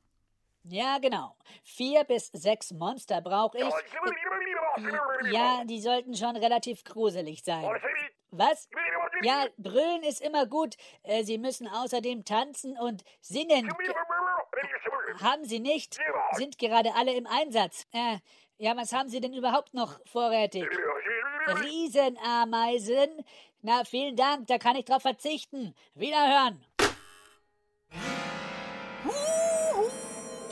[0.69, 1.37] Ja, genau.
[1.62, 5.33] Vier bis sechs Monster brauche ich.
[5.33, 7.64] Ja, die sollten schon relativ gruselig sein.
[8.31, 8.69] Was?
[9.23, 10.77] Ja, brüllen ist immer gut.
[11.03, 13.73] Äh, Sie müssen außerdem tanzen und singen.
[15.21, 15.99] Haben Sie nicht?
[16.33, 17.87] Sind gerade alle im Einsatz.
[17.93, 18.19] Äh,
[18.59, 20.67] ja, was haben Sie denn überhaupt noch vorrätig?
[21.63, 23.25] Riesenameisen?
[23.63, 25.75] Na, vielen Dank, da kann ich drauf verzichten.
[25.95, 26.65] Wiederhören.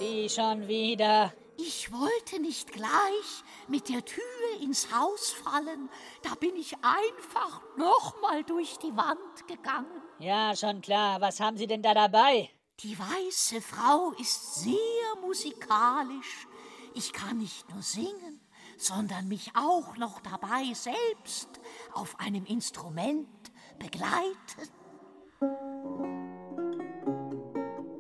[0.01, 1.33] Die schon wieder.
[1.67, 4.23] Ich wollte nicht gleich mit der Tür
[4.61, 5.89] ins Haus fallen.
[6.21, 10.03] Da bin ich einfach nochmal durch die Wand gegangen.
[10.19, 11.23] Ja, schon klar.
[11.23, 12.51] Was haben Sie denn da dabei?
[12.81, 14.75] Die weiße Frau ist sehr
[15.23, 16.47] musikalisch.
[16.93, 18.47] Ich kann nicht nur singen,
[18.77, 21.49] sondern mich auch noch dabei selbst
[21.95, 24.69] auf einem Instrument begleiten.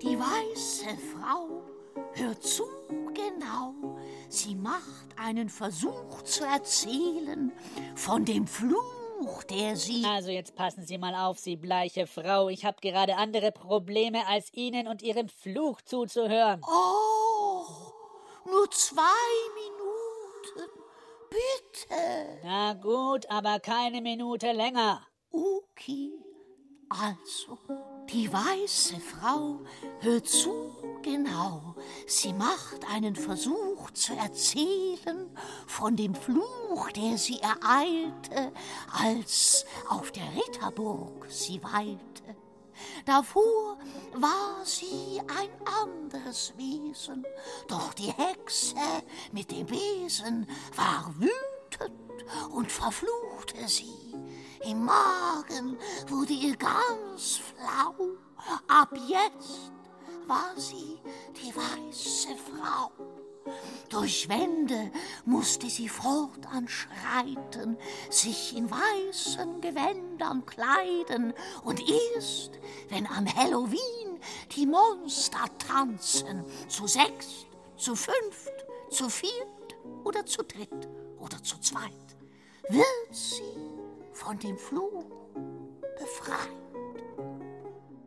[0.02, 1.73] Die weiße Frau
[2.14, 2.64] hört zu
[3.14, 3.74] genau.
[4.28, 7.52] Sie macht einen Versuch zu erzählen
[7.94, 10.04] von dem Fluch, der sie.
[10.04, 12.48] Also jetzt passen Sie mal auf, Sie bleiche Frau.
[12.48, 16.60] Ich habe gerade andere Probleme, als Ihnen und Ihrem Fluch zuzuhören.
[16.66, 17.64] Oh,
[18.46, 19.02] nur zwei
[19.54, 20.70] Minuten.
[21.30, 22.40] Bitte.
[22.44, 25.06] Na gut, aber keine Minute länger.
[25.30, 26.12] Okay.
[26.88, 27.58] Also,
[28.10, 29.60] die weiße Frau
[30.00, 31.74] hört zu genau.
[32.06, 35.30] Sie macht einen Versuch zu erzählen
[35.66, 38.52] von dem Fluch, der sie ereilte,
[39.02, 42.36] als auf der Ritterburg sie weilte.
[43.04, 43.78] Davor
[44.14, 45.50] war sie ein
[45.84, 47.24] anderes Wesen,
[47.68, 48.76] doch die Hexe
[49.32, 51.94] mit dem Besen war wütend
[52.50, 54.14] und verfluchte sie.
[54.66, 55.76] Im Magen
[56.08, 57.94] wurde ihr ganz flau.
[58.68, 59.72] Ab jetzt
[60.26, 60.98] war sie
[61.36, 62.90] die weiße Frau.
[63.90, 64.90] Durch Wände
[65.26, 67.76] musste sie fortan schreiten,
[68.08, 72.52] sich in weißen Gewändern kleiden, und erst,
[72.88, 74.18] wenn an Halloween
[74.56, 76.44] die Monster tanzen.
[76.68, 77.46] Zu sechst,
[77.76, 80.88] zu fünft, zu viert oder zu dritt
[81.18, 81.92] oder zu zweit.
[82.70, 83.73] Wird sie
[84.14, 85.04] von dem Fluch
[85.98, 86.48] befreit.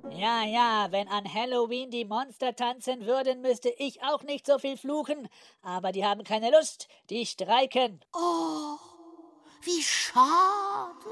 [0.09, 4.77] Ja, ja, wenn an Halloween die Monster tanzen würden, müsste ich auch nicht so viel
[4.77, 5.29] fluchen.
[5.61, 8.03] Aber die haben keine Lust, die streiken.
[8.13, 8.77] Oh,
[9.61, 11.11] wie schade.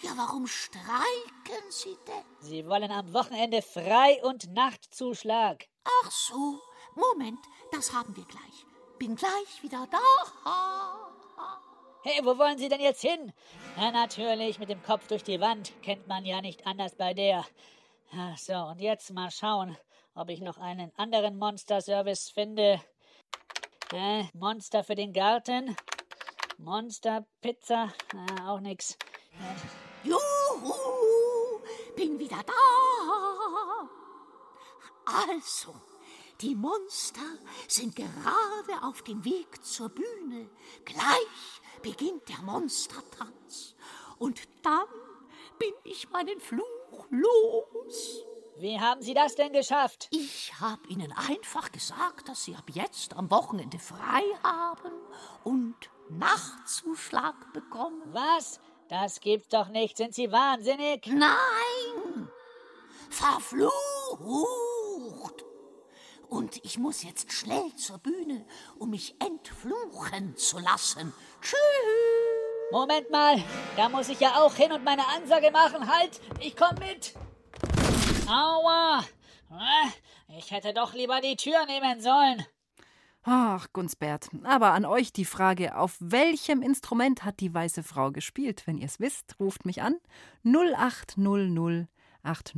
[0.00, 2.24] Ja, warum streiken sie denn?
[2.40, 5.68] Sie wollen am Wochenende Frei- und Nachtzuschlag.
[6.02, 6.58] Ach so,
[6.94, 7.38] Moment,
[7.70, 8.66] das haben wir gleich.
[8.98, 11.10] Bin gleich wieder da.
[12.02, 13.32] Hey, wo wollen Sie denn jetzt hin?
[13.76, 15.72] Na, natürlich, mit dem Kopf durch die Wand.
[15.82, 17.44] Kennt man ja nicht anders bei der.
[18.12, 19.76] Ach so, und jetzt mal schauen,
[20.14, 22.80] ob ich noch einen anderen Monster-Service finde.
[23.92, 25.76] Äh, Monster für den Garten.
[26.58, 27.92] Monster-Pizza.
[28.12, 28.96] Äh, auch nix.
[29.32, 31.60] Äh, Juhu,
[31.96, 32.52] bin wieder da.
[35.06, 35.74] Also,
[36.40, 37.20] die Monster
[37.68, 40.48] sind gerade auf dem Weg zur Bühne.
[40.84, 43.74] Gleich beginnt der Monstertanz.
[44.18, 44.86] Und dann
[45.58, 48.24] bin ich meinen Fluch los.
[48.56, 50.08] Wie haben Sie das denn geschafft?
[50.10, 54.92] Ich habe Ihnen einfach gesagt, dass Sie ab jetzt am Wochenende frei haben
[55.44, 55.76] und
[56.10, 58.02] Nachtzuschlag bekommen.
[58.12, 58.60] Was?
[58.88, 59.96] Das gibt's doch nicht.
[59.96, 61.06] Sind Sie wahnsinnig?
[61.06, 62.28] Nein!
[63.08, 64.69] Verflucht!
[66.30, 68.46] Und ich muss jetzt schnell zur Bühne,
[68.78, 71.12] um mich entfluchen zu lassen.
[71.42, 71.58] Tschüss!
[72.70, 73.42] Moment mal,
[73.76, 75.90] da muss ich ja auch hin und meine Ansage machen.
[75.90, 77.14] Halt, ich komm mit.
[78.28, 79.04] Aua!
[79.50, 79.88] Äh,
[80.38, 82.46] Ich hätte doch lieber die Tür nehmen sollen.
[83.24, 88.62] Ach, Gunsbert, aber an euch die Frage, auf welchem Instrument hat die weiße Frau gespielt?
[88.66, 89.96] Wenn ihr es wisst, ruft mich an
[90.44, 91.88] 0800
[92.22, 92.56] 80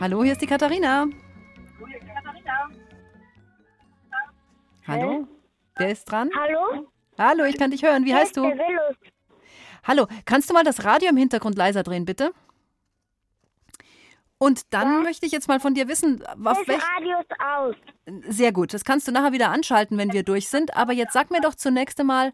[0.00, 1.06] Hallo, hier ist die Katharina.
[4.86, 5.26] Hallo?
[5.76, 6.30] Wer ist dran?
[6.36, 6.88] Hallo?
[7.18, 8.04] Hallo, ich kann dich hören.
[8.04, 8.50] Wie heißt ist du?
[9.82, 12.32] Hallo, kannst du mal das Radio im Hintergrund leiser drehen, bitte?
[14.38, 16.82] Und dann möchte ich jetzt mal von dir wissen, auf Das welch...
[16.96, 17.74] Radio ist aus.
[18.28, 20.76] Sehr gut, das kannst du nachher wieder anschalten, wenn wir durch sind.
[20.76, 22.30] Aber jetzt sag mir doch zunächst einmal,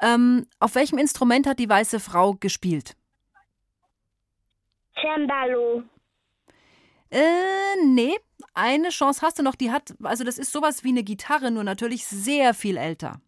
[0.00, 2.96] ähm, auf welchem Instrument hat die weiße Frau gespielt?
[5.00, 5.82] Cembalo.
[7.12, 8.18] Äh, nee,
[8.54, 9.54] eine Chance hast du noch.
[9.54, 13.20] Die hat, also das ist sowas wie eine Gitarre, nur natürlich sehr viel älter.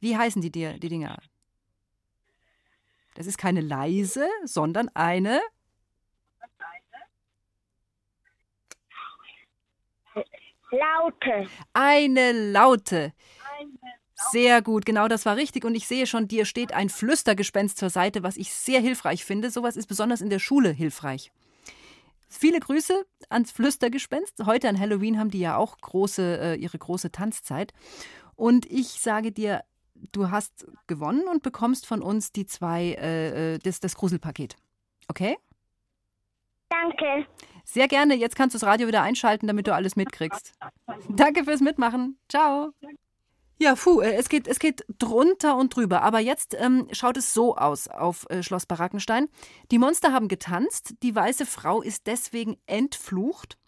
[0.00, 1.18] Wie heißen die, dir, die Dinger?
[3.14, 5.40] Das ist keine leise, sondern eine.
[10.70, 11.48] Laute.
[11.72, 13.14] Eine laute.
[14.30, 15.64] Sehr gut, genau das war richtig.
[15.64, 19.50] Und ich sehe schon, dir steht ein Flüstergespenst zur Seite, was ich sehr hilfreich finde.
[19.50, 21.32] Sowas ist besonders in der Schule hilfreich.
[22.32, 24.46] Viele Grüße ans Flüstergespenst.
[24.46, 27.72] Heute an Halloween haben die ja auch große, äh, ihre große Tanzzeit.
[28.36, 29.64] Und ich sage dir,
[30.12, 34.56] du hast gewonnen und bekommst von uns die zwei, äh, äh, das, das Gruselpaket.
[35.08, 35.36] Okay?
[36.68, 37.26] Danke.
[37.64, 38.14] Sehr gerne.
[38.14, 40.54] Jetzt kannst du das Radio wieder einschalten, damit du alles mitkriegst.
[41.08, 42.16] Danke fürs Mitmachen.
[42.28, 42.70] Ciao.
[43.62, 46.00] Ja, puh, äh, es geht, es geht drunter und drüber.
[46.00, 49.28] Aber jetzt ähm, schaut es so aus auf äh, Schloss Barackenstein.
[49.70, 50.94] Die Monster haben getanzt.
[51.02, 53.58] Die weiße Frau ist deswegen entflucht.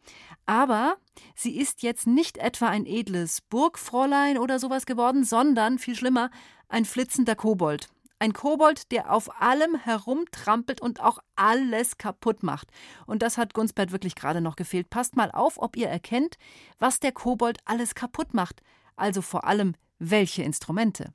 [0.46, 0.96] Aber
[1.36, 6.30] sie ist jetzt nicht etwa ein edles Burgfräulein oder sowas geworden, sondern, viel schlimmer,
[6.70, 7.88] ein flitzender Kobold.
[8.18, 12.68] Ein Kobold, der auf allem herumtrampelt und auch alles kaputt macht.
[13.04, 14.88] Und das hat Gunsbert wirklich gerade noch gefehlt.
[14.88, 16.38] Passt mal auf, ob ihr erkennt,
[16.78, 18.62] was der Kobold alles kaputt macht.
[18.96, 21.14] Also vor allem, welche Instrumente.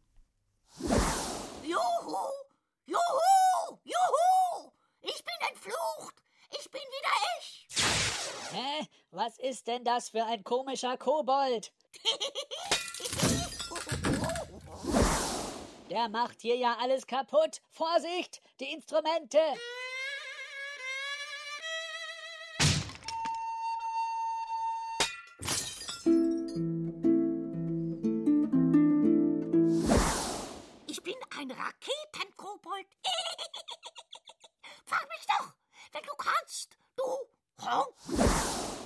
[0.80, 0.98] Juhu!
[2.86, 3.78] Juhu!
[3.84, 4.72] Juhu!
[5.02, 6.16] Ich bin entflucht!
[6.52, 7.10] Ich bin wieder
[7.40, 7.68] ich!
[8.52, 8.88] Hä?
[9.12, 11.72] Was ist denn das für ein komischer Kobold?
[15.90, 17.62] Der macht hier ja alles kaputt.
[17.70, 19.40] Vorsicht, die Instrumente.
[31.48, 32.88] Ein Raketenkobold.
[34.86, 35.54] Frag mich doch,
[35.93, 36.78] wenn du kannst.
[36.95, 37.04] Du
[37.66, 37.95] Honk.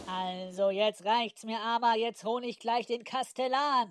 [0.08, 1.96] Also, jetzt reicht's mir aber.
[1.96, 3.90] Jetzt hol ich gleich den Kastellan.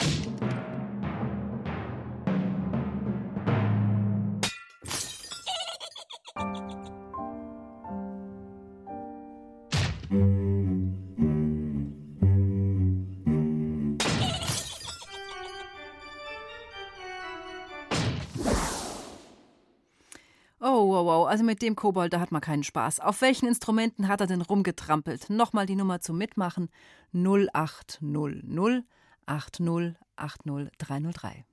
[21.30, 22.98] Also mit dem Kobold, da hat man keinen Spaß.
[22.98, 25.30] Auf welchen Instrumenten hat er denn rumgetrampelt?
[25.30, 26.68] Nochmal die Nummer zum Mitmachen.
[27.14, 28.82] 0800
[29.26, 31.44] 80 80 303.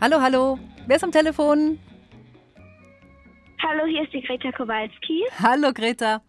[0.00, 0.60] Hallo, hallo.
[0.86, 1.80] Wer ist am Telefon?
[3.64, 5.24] Hallo, hier ist die Greta Kowalski.
[5.42, 6.22] Hallo, Greta.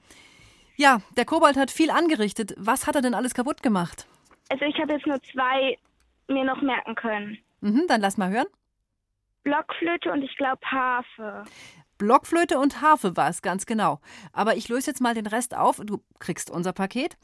[0.75, 2.55] Ja, der Kobold hat viel angerichtet.
[2.57, 4.07] Was hat er denn alles kaputt gemacht?
[4.49, 5.77] Also ich habe jetzt nur zwei
[6.27, 7.37] mir noch merken können.
[7.63, 8.47] Mhm, dann lass mal hören.
[9.43, 11.45] Blockflöte und ich glaube Harfe.
[11.97, 14.01] Blockflöte und Harfe war es ganz genau.
[14.33, 15.79] Aber ich löse jetzt mal den Rest auf.
[15.81, 17.17] Du kriegst unser Paket.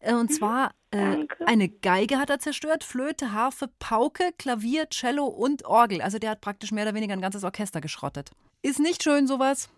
[0.00, 5.64] Äh, und zwar äh, eine Geige hat er zerstört, Flöte, Harfe, Pauke, Klavier, Cello und
[5.64, 6.02] Orgel.
[6.02, 8.32] Also der hat praktisch mehr oder weniger ein ganzes Orchester geschrottet.
[8.60, 9.70] Ist nicht schön sowas.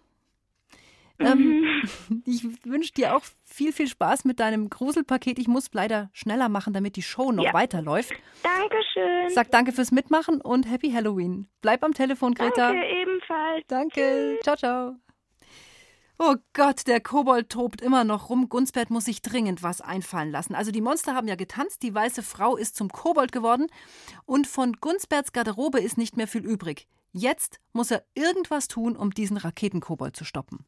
[1.21, 1.64] Ähm,
[2.09, 2.23] Mhm.
[2.27, 5.39] ich wünsche dir auch viel, viel Spaß mit deinem Gruselpaket.
[5.39, 7.53] Ich muss leider schneller machen, damit die Show noch Ja.
[7.55, 8.12] weiterläuft.
[8.43, 9.31] Dankeschön.
[9.31, 11.49] Sag danke fürs Mitmachen und Happy Halloween.
[11.61, 12.73] Bleib am Telefon, Greta.
[12.73, 13.64] Danke ebenfalls.
[13.69, 14.39] Danke.
[14.43, 14.95] Ciao, ciao.
[16.21, 18.49] Oh Gott, der Kobold tobt immer noch rum.
[18.49, 20.57] Gunsbert muss sich dringend was einfallen lassen.
[20.57, 23.69] Also die Monster haben ja getanzt, die weiße Frau ist zum Kobold geworden
[24.25, 26.89] und von Gunsberts Garderobe ist nicht mehr viel übrig.
[27.12, 30.66] Jetzt muss er irgendwas tun, um diesen Raketenkobold zu stoppen.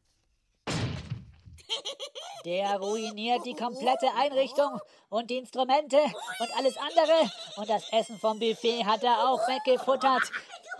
[2.45, 7.29] Der ruiniert die komplette Einrichtung und die Instrumente und alles andere.
[7.57, 10.23] Und das Essen vom Buffet hat er auch weggefuttert.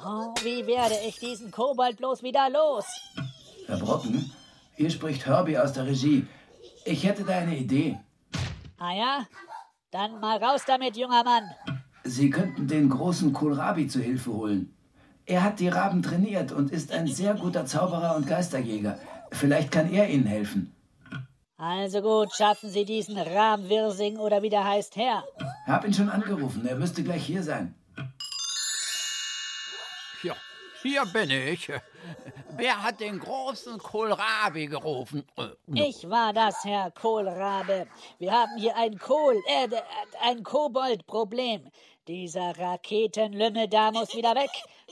[0.04, 2.86] Oh, wie werde ich diesen Kobold bloß wieder los?
[3.68, 4.32] Herr Brocken,
[4.76, 6.26] hier spricht Herbie aus der Regie.
[6.86, 8.00] Ich hätte da eine Idee.
[8.80, 9.28] Ah ja?
[9.92, 11.44] Dann mal raus damit, junger Mann.
[12.04, 14.76] Sie könnten den großen Kohlrabi zu Hilfe holen.
[15.26, 18.98] Er hat die Raben trainiert und ist ein sehr guter Zauberer und Geisterjäger.
[19.32, 20.76] Vielleicht kann er Ihnen helfen.
[21.64, 25.24] Also gut, schaffen Sie diesen Rahmwirsing oder wie der heißt her.
[25.68, 27.76] Hab ihn schon angerufen, er müsste gleich hier sein.
[30.24, 30.36] Ja,
[30.82, 31.72] hier bin ich.
[32.58, 35.24] Wer hat den großen Kohlrabi gerufen?
[35.68, 37.86] Ich war das, Herr Kohlrabe.
[38.18, 39.68] Wir haben hier ein Kohl, äh,
[40.24, 41.70] ein Koboldproblem.
[42.08, 44.50] Dieser Raketenlümmel da muss wieder weg.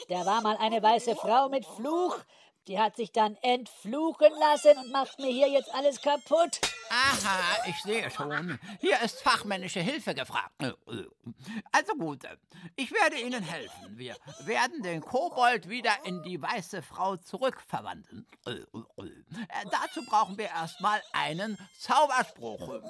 [0.07, 2.19] Der war mal eine weiße Frau mit Fluch.
[2.67, 6.61] Die hat sich dann entfluchen lassen und macht mir hier jetzt alles kaputt.
[6.91, 8.59] Aha, ich sehe schon.
[8.79, 10.51] Hier ist fachmännische Hilfe gefragt.
[11.71, 12.23] Also gut,
[12.75, 13.97] ich werde Ihnen helfen.
[13.97, 18.25] Wir werden den Kobold wieder in die weiße Frau zurückverwandeln.
[19.69, 22.81] Dazu brauchen wir erstmal einen Zauberspruch.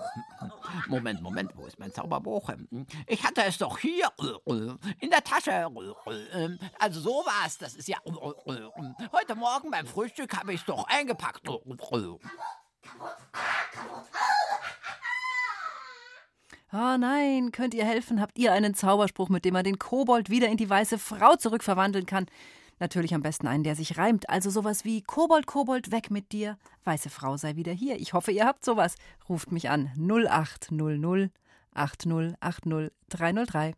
[0.88, 2.49] Moment, Moment, wo ist mein Zauberbuch?
[3.05, 4.09] Ich hatte es doch hier
[4.99, 5.70] in der Tasche.
[6.80, 7.57] Also so war es.
[7.57, 7.97] Das ist ja
[9.11, 11.47] heute Morgen beim Frühstück habe ich es doch eingepackt.
[16.72, 18.22] Oh nein, könnt ihr helfen?
[18.22, 22.05] Habt ihr einen Zauberspruch, mit dem man den Kobold wieder in die weiße Frau zurückverwandeln
[22.05, 22.28] kann?
[22.80, 24.30] Natürlich am besten einen, der sich reimt.
[24.30, 26.57] Also sowas wie Kobold, Kobold, weg mit dir.
[26.86, 27.99] Weiße Frau sei wieder hier.
[27.99, 28.95] Ich hoffe, ihr habt sowas.
[29.28, 31.32] Ruft mich an 0800
[31.74, 33.74] 8080 303.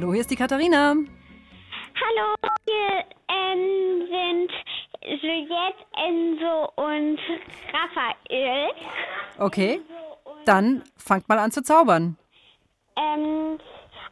[0.00, 0.94] Hallo, hier ist die Katharina.
[1.94, 2.34] Hallo,
[2.64, 4.50] hier ähm, sind
[5.04, 7.20] Juliette, Enzo und
[7.70, 8.70] Raphael.
[9.38, 9.82] Okay,
[10.46, 12.16] dann fangt mal an zu zaubern.
[12.96, 13.58] Ähm,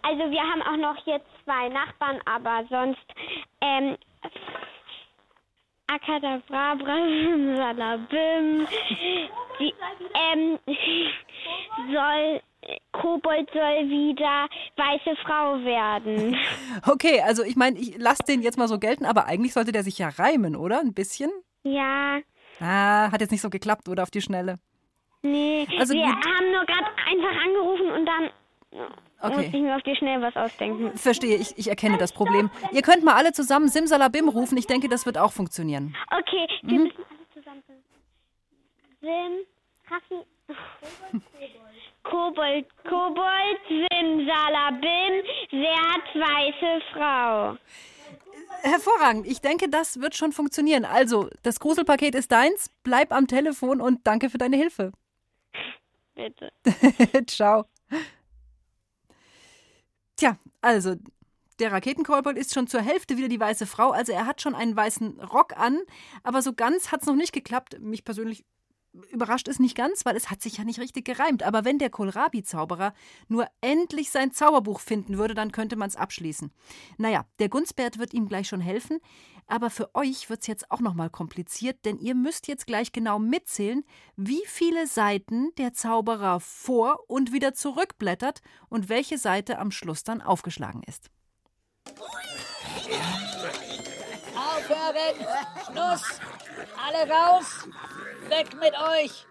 [0.03, 3.01] also wir haben auch noch hier zwei Nachbarn, aber sonst
[3.63, 3.97] ähm,
[5.87, 6.77] Akadabra,
[7.57, 8.69] Salabim,
[9.59, 9.75] die,
[10.13, 10.59] ähm,
[11.91, 12.43] soll,
[12.93, 16.37] Kobold soll wieder weiße Frau werden.
[16.87, 19.83] Okay, also ich meine, ich lasse den jetzt mal so gelten, aber eigentlich sollte der
[19.83, 20.81] sich ja reimen, oder?
[20.81, 21.31] Ein bisschen?
[21.65, 22.21] Ja,
[22.61, 24.59] Ah, hat jetzt nicht so geklappt, oder auf die Schnelle?
[25.23, 28.31] nee, Also wir haben nur gerade einfach angerufen und dann
[29.21, 29.37] Okay.
[29.37, 30.97] musste ich mir auf die Schnelle was ausdenken.
[30.97, 32.51] Verstehe, ich, ich erkenne das Problem.
[32.73, 34.57] Ihr könnt mal alle zusammen Simsalabim rufen.
[34.59, 35.97] Ich denke, das wird auch funktionieren.
[36.11, 37.63] Okay, wir müssen alle zusammen.
[39.01, 39.45] Sim,
[39.91, 40.25] Raffi.
[42.11, 47.59] Kobold, Kobold, Simsalabim, wer hat weiße Frau?
[48.63, 49.27] Hervorragend.
[49.27, 50.85] Ich denke, das wird schon funktionieren.
[50.85, 52.71] Also, das Gruselpaket ist deins.
[52.83, 54.93] Bleib am Telefon und danke für deine Hilfe.
[56.15, 56.51] Bitte.
[57.27, 57.67] Ciao.
[60.17, 60.97] Tja, also,
[61.61, 63.91] der Raketenkobold ist schon zur Hälfte wieder die weiße Frau.
[63.91, 65.79] Also, er hat schon einen weißen Rock an,
[66.23, 67.79] aber so ganz hat es noch nicht geklappt.
[67.81, 68.45] Mich persönlich
[69.11, 71.43] überrascht es nicht ganz, weil es hat sich ja nicht richtig gereimt.
[71.43, 72.95] Aber wenn der Kohlrabi-Zauberer
[73.29, 76.51] nur endlich sein Zauberbuch finden würde, dann könnte man es abschließen.
[76.97, 79.01] Naja, der Gunsbert wird ihm gleich schon helfen.
[79.51, 83.19] Aber für euch wird es jetzt auch nochmal kompliziert, denn ihr müsst jetzt gleich genau
[83.19, 83.83] mitzählen,
[84.15, 90.21] wie viele Seiten der Zauberer vor und wieder zurückblättert und welche Seite am Schluss dann
[90.21, 91.11] aufgeschlagen ist.
[94.69, 95.27] Aufhören!
[95.65, 96.21] Schluss!
[96.77, 97.69] Alle raus!
[98.29, 99.27] Weg mit euch!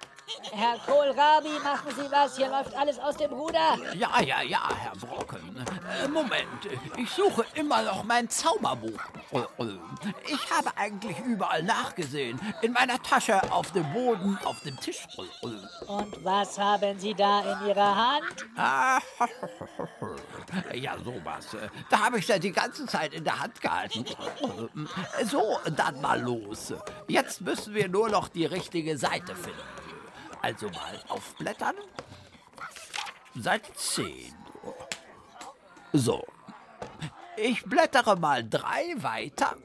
[0.51, 3.77] Herr Kohlrabi, machen Sie was, hier läuft alles aus dem Ruder.
[3.95, 5.65] Ja, ja, ja, Herr Brocken.
[6.03, 6.65] Äh, Moment,
[6.97, 8.99] ich suche immer noch mein Zauberbuch.
[9.31, 9.77] Äh, äh,
[10.27, 12.39] Ich habe eigentlich überall nachgesehen.
[12.61, 15.07] In meiner Tasche, auf dem Boden, auf dem Tisch.
[15.87, 18.45] Und was haben Sie da in Ihrer Hand?
[18.57, 18.99] Ah,
[20.73, 21.47] ja, sowas.
[21.89, 24.03] Da habe ich ja die ganze Zeit in der Hand gehalten.
[25.25, 26.73] So, dann mal los.
[27.07, 29.86] Jetzt müssen wir nur noch die richtige Seite finden.
[30.47, 31.75] Also mal aufblättern.
[33.35, 34.33] Seite 10.
[35.91, 36.25] So.
[37.35, 39.57] Ich blättere mal drei weiter.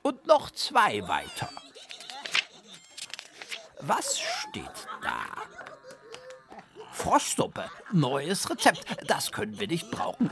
[0.00, 1.50] Und noch zwei weiter.
[3.80, 5.42] Was steht da?
[6.90, 9.10] Froschsuppe, neues Rezept.
[9.10, 10.30] Das können wir nicht brauchen.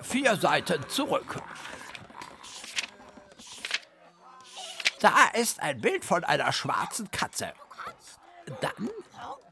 [0.00, 1.42] Vier Seiten zurück.
[5.00, 7.52] Da ist ein Bild von einer schwarzen Katze.
[8.60, 8.90] Dann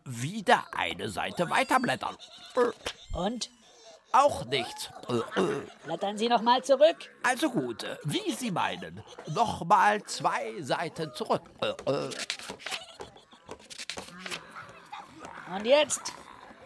[0.05, 2.17] wieder eine Seite weiterblättern.
[3.13, 3.51] Und?
[4.13, 4.91] Auch nichts.
[5.85, 7.11] Blättern Sie noch mal zurück.
[7.25, 9.03] Also gut, wie Sie meinen.
[9.27, 11.43] Nochmal zwei Seiten zurück.
[15.53, 16.13] Und jetzt?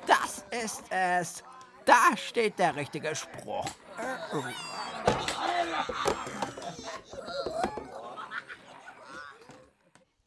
[0.07, 1.43] Das ist es.
[1.87, 3.65] Da steht der richtige Spruch.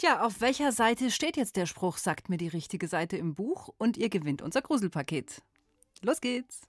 [0.02, 3.70] Tja, auf welcher Seite steht jetzt der Spruch, sagt mir die richtige Seite im Buch
[3.78, 5.44] und ihr gewinnt unser Gruselpaket.
[6.02, 6.68] Los geht's!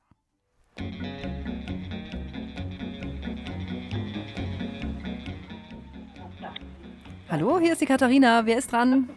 [7.30, 8.45] Hallo, hier ist die Katharina.
[8.45, 9.09] Wer ist dran?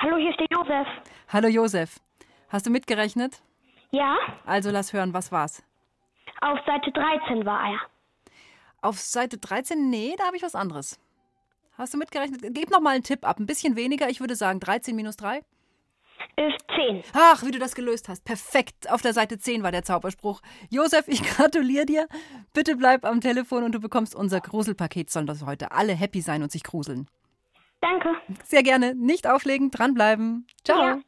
[0.00, 0.88] Hallo, hier ist der Josef.
[1.28, 2.00] Hallo Josef.
[2.48, 3.40] Hast du mitgerechnet?
[3.92, 5.62] Ja, Also lass hören, was war's?
[6.40, 7.78] auf Seite 13 war er.
[8.82, 9.90] Auf Seite 13?
[9.90, 10.98] Nee, da habe ich was anderes.
[11.76, 12.40] Hast du mitgerechnet?
[12.50, 13.38] Gib noch mal einen Tipp ab.
[13.38, 14.08] Ein bisschen weniger.
[14.08, 15.38] Ich würde sagen 13 minus 3.
[16.36, 17.02] Ist 10.
[17.12, 18.24] Ach, wie du das gelöst hast.
[18.24, 18.90] Perfekt.
[18.90, 20.40] Auf der Seite 10 war der Zauberspruch.
[20.70, 22.08] Josef, ich gratuliere dir.
[22.52, 25.10] Bitte bleib am Telefon und du bekommst unser Gruselpaket.
[25.10, 27.08] Sollen das heute alle happy sein und sich gruseln.
[27.80, 28.08] Danke.
[28.44, 28.94] Sehr gerne.
[28.94, 30.46] Nicht auflegen, dranbleiben.
[30.64, 30.82] Ciao.
[30.82, 31.00] Ja.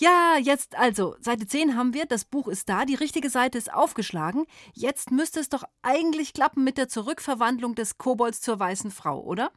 [0.00, 3.70] Ja, jetzt also, Seite 10 haben wir, das Buch ist da, die richtige Seite ist
[3.70, 4.46] aufgeschlagen.
[4.72, 9.50] Jetzt müsste es doch eigentlich klappen mit der Zurückverwandlung des Kobolds zur weißen Frau, oder?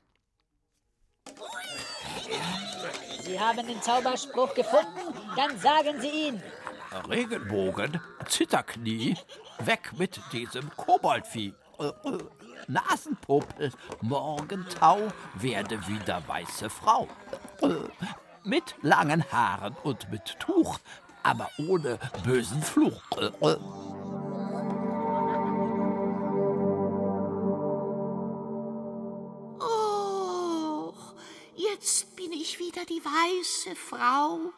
[3.22, 5.18] Sie haben den Zauberspruch gefunden?
[5.38, 6.44] Dann sagen Sie ihn.
[7.10, 9.16] Regenbogen, Zitterknie,
[9.60, 11.54] weg mit diesem Koboldvieh.
[11.80, 12.18] Äh, äh,
[12.68, 13.72] Nasenpopel,
[14.02, 15.00] Morgentau,
[15.36, 17.08] werde wieder weiße Frau.
[18.46, 20.78] Mit langen Haaren und mit Tuch,
[21.24, 23.02] aber ohne bösen Fluch.
[29.60, 30.94] Oh,
[31.56, 34.52] jetzt bin ich wieder die weiße Frau.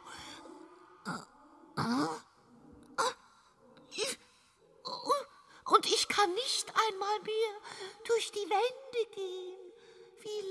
[5.65, 7.61] Und ich kann nicht einmal mehr
[8.07, 9.73] durch die Wände gehen.
[10.21, 10.41] Wie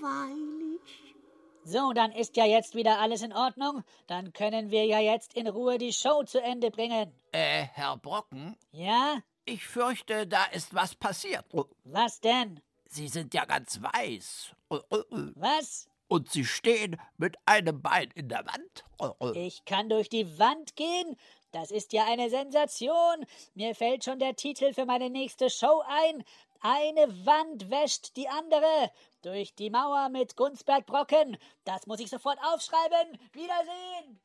[0.00, 1.05] langweilig.
[1.68, 3.82] So, dann ist ja jetzt wieder alles in Ordnung.
[4.06, 7.12] Dann können wir ja jetzt in Ruhe die Show zu Ende bringen.
[7.32, 8.56] Äh, Herr Brocken?
[8.70, 9.18] Ja?
[9.44, 11.44] Ich fürchte, da ist was passiert.
[11.82, 12.60] Was denn?
[12.84, 14.54] Sie sind ja ganz weiß.
[15.34, 15.88] Was?
[16.06, 19.34] Und Sie stehen mit einem Bein in der Wand.
[19.34, 21.16] Ich kann durch die Wand gehen?
[21.50, 23.26] Das ist ja eine Sensation.
[23.54, 26.22] Mir fällt schon der Titel für meine nächste Show ein.
[26.60, 28.90] Eine Wand wäscht die andere.
[29.26, 31.36] Durch die Mauer mit Gunsbert Brocken.
[31.64, 33.18] Das muss ich sofort aufschreiben.
[33.32, 34.20] Wiedersehen.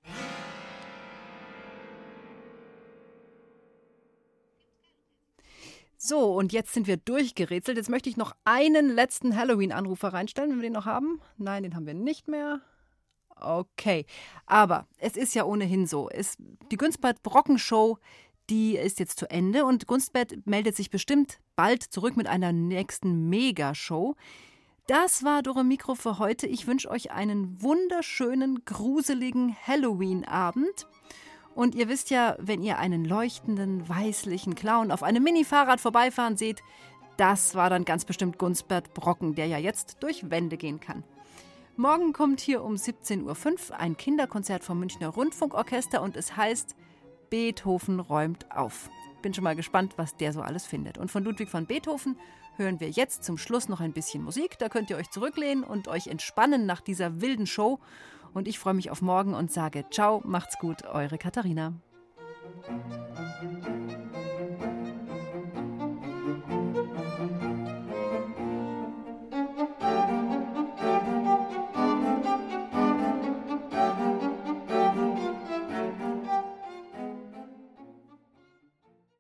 [5.98, 7.78] So, und jetzt sind wir durchgerätselt.
[7.78, 11.20] Jetzt möchte ich noch einen letzten Halloween-Anrufer reinstellen, wenn wir den noch haben.
[11.36, 12.62] Nein, den haben wir nicht mehr.
[13.38, 14.06] Okay,
[14.46, 16.12] aber es ist ja ohnehin so.
[16.12, 16.38] Es,
[16.72, 17.98] die Günstbert Brocken Show,
[18.52, 23.30] die ist jetzt zu Ende und Gunstbert meldet sich bestimmt bald zurück mit einer nächsten
[23.30, 24.16] Megashow.
[24.92, 26.48] Das war Dore Mikro für heute.
[26.48, 30.86] Ich wünsche euch einen wunderschönen, gruseligen Halloween-Abend.
[31.56, 36.62] Und ihr wisst ja, wenn ihr einen leuchtenden, weißlichen Clown auf einem Mini-Fahrrad vorbeifahren seht,
[37.16, 41.06] das war dann ganz bestimmt Gunstbert Brocken, der ja jetzt durch Wände gehen kann.
[41.78, 46.76] Morgen kommt hier um 17.05 Uhr ein Kinderkonzert vom Münchner Rundfunkorchester und es heißt
[47.30, 48.90] Beethoven räumt auf.
[49.22, 50.98] Bin schon mal gespannt, was der so alles findet.
[50.98, 52.18] Und von Ludwig van Beethoven
[52.58, 54.58] hören wir jetzt zum Schluss noch ein bisschen Musik.
[54.60, 57.80] Da könnt ihr euch zurücklehnen und euch entspannen nach dieser wilden Show.
[58.34, 61.74] Und ich freue mich auf morgen und sage Ciao, macht's gut, eure Katharina.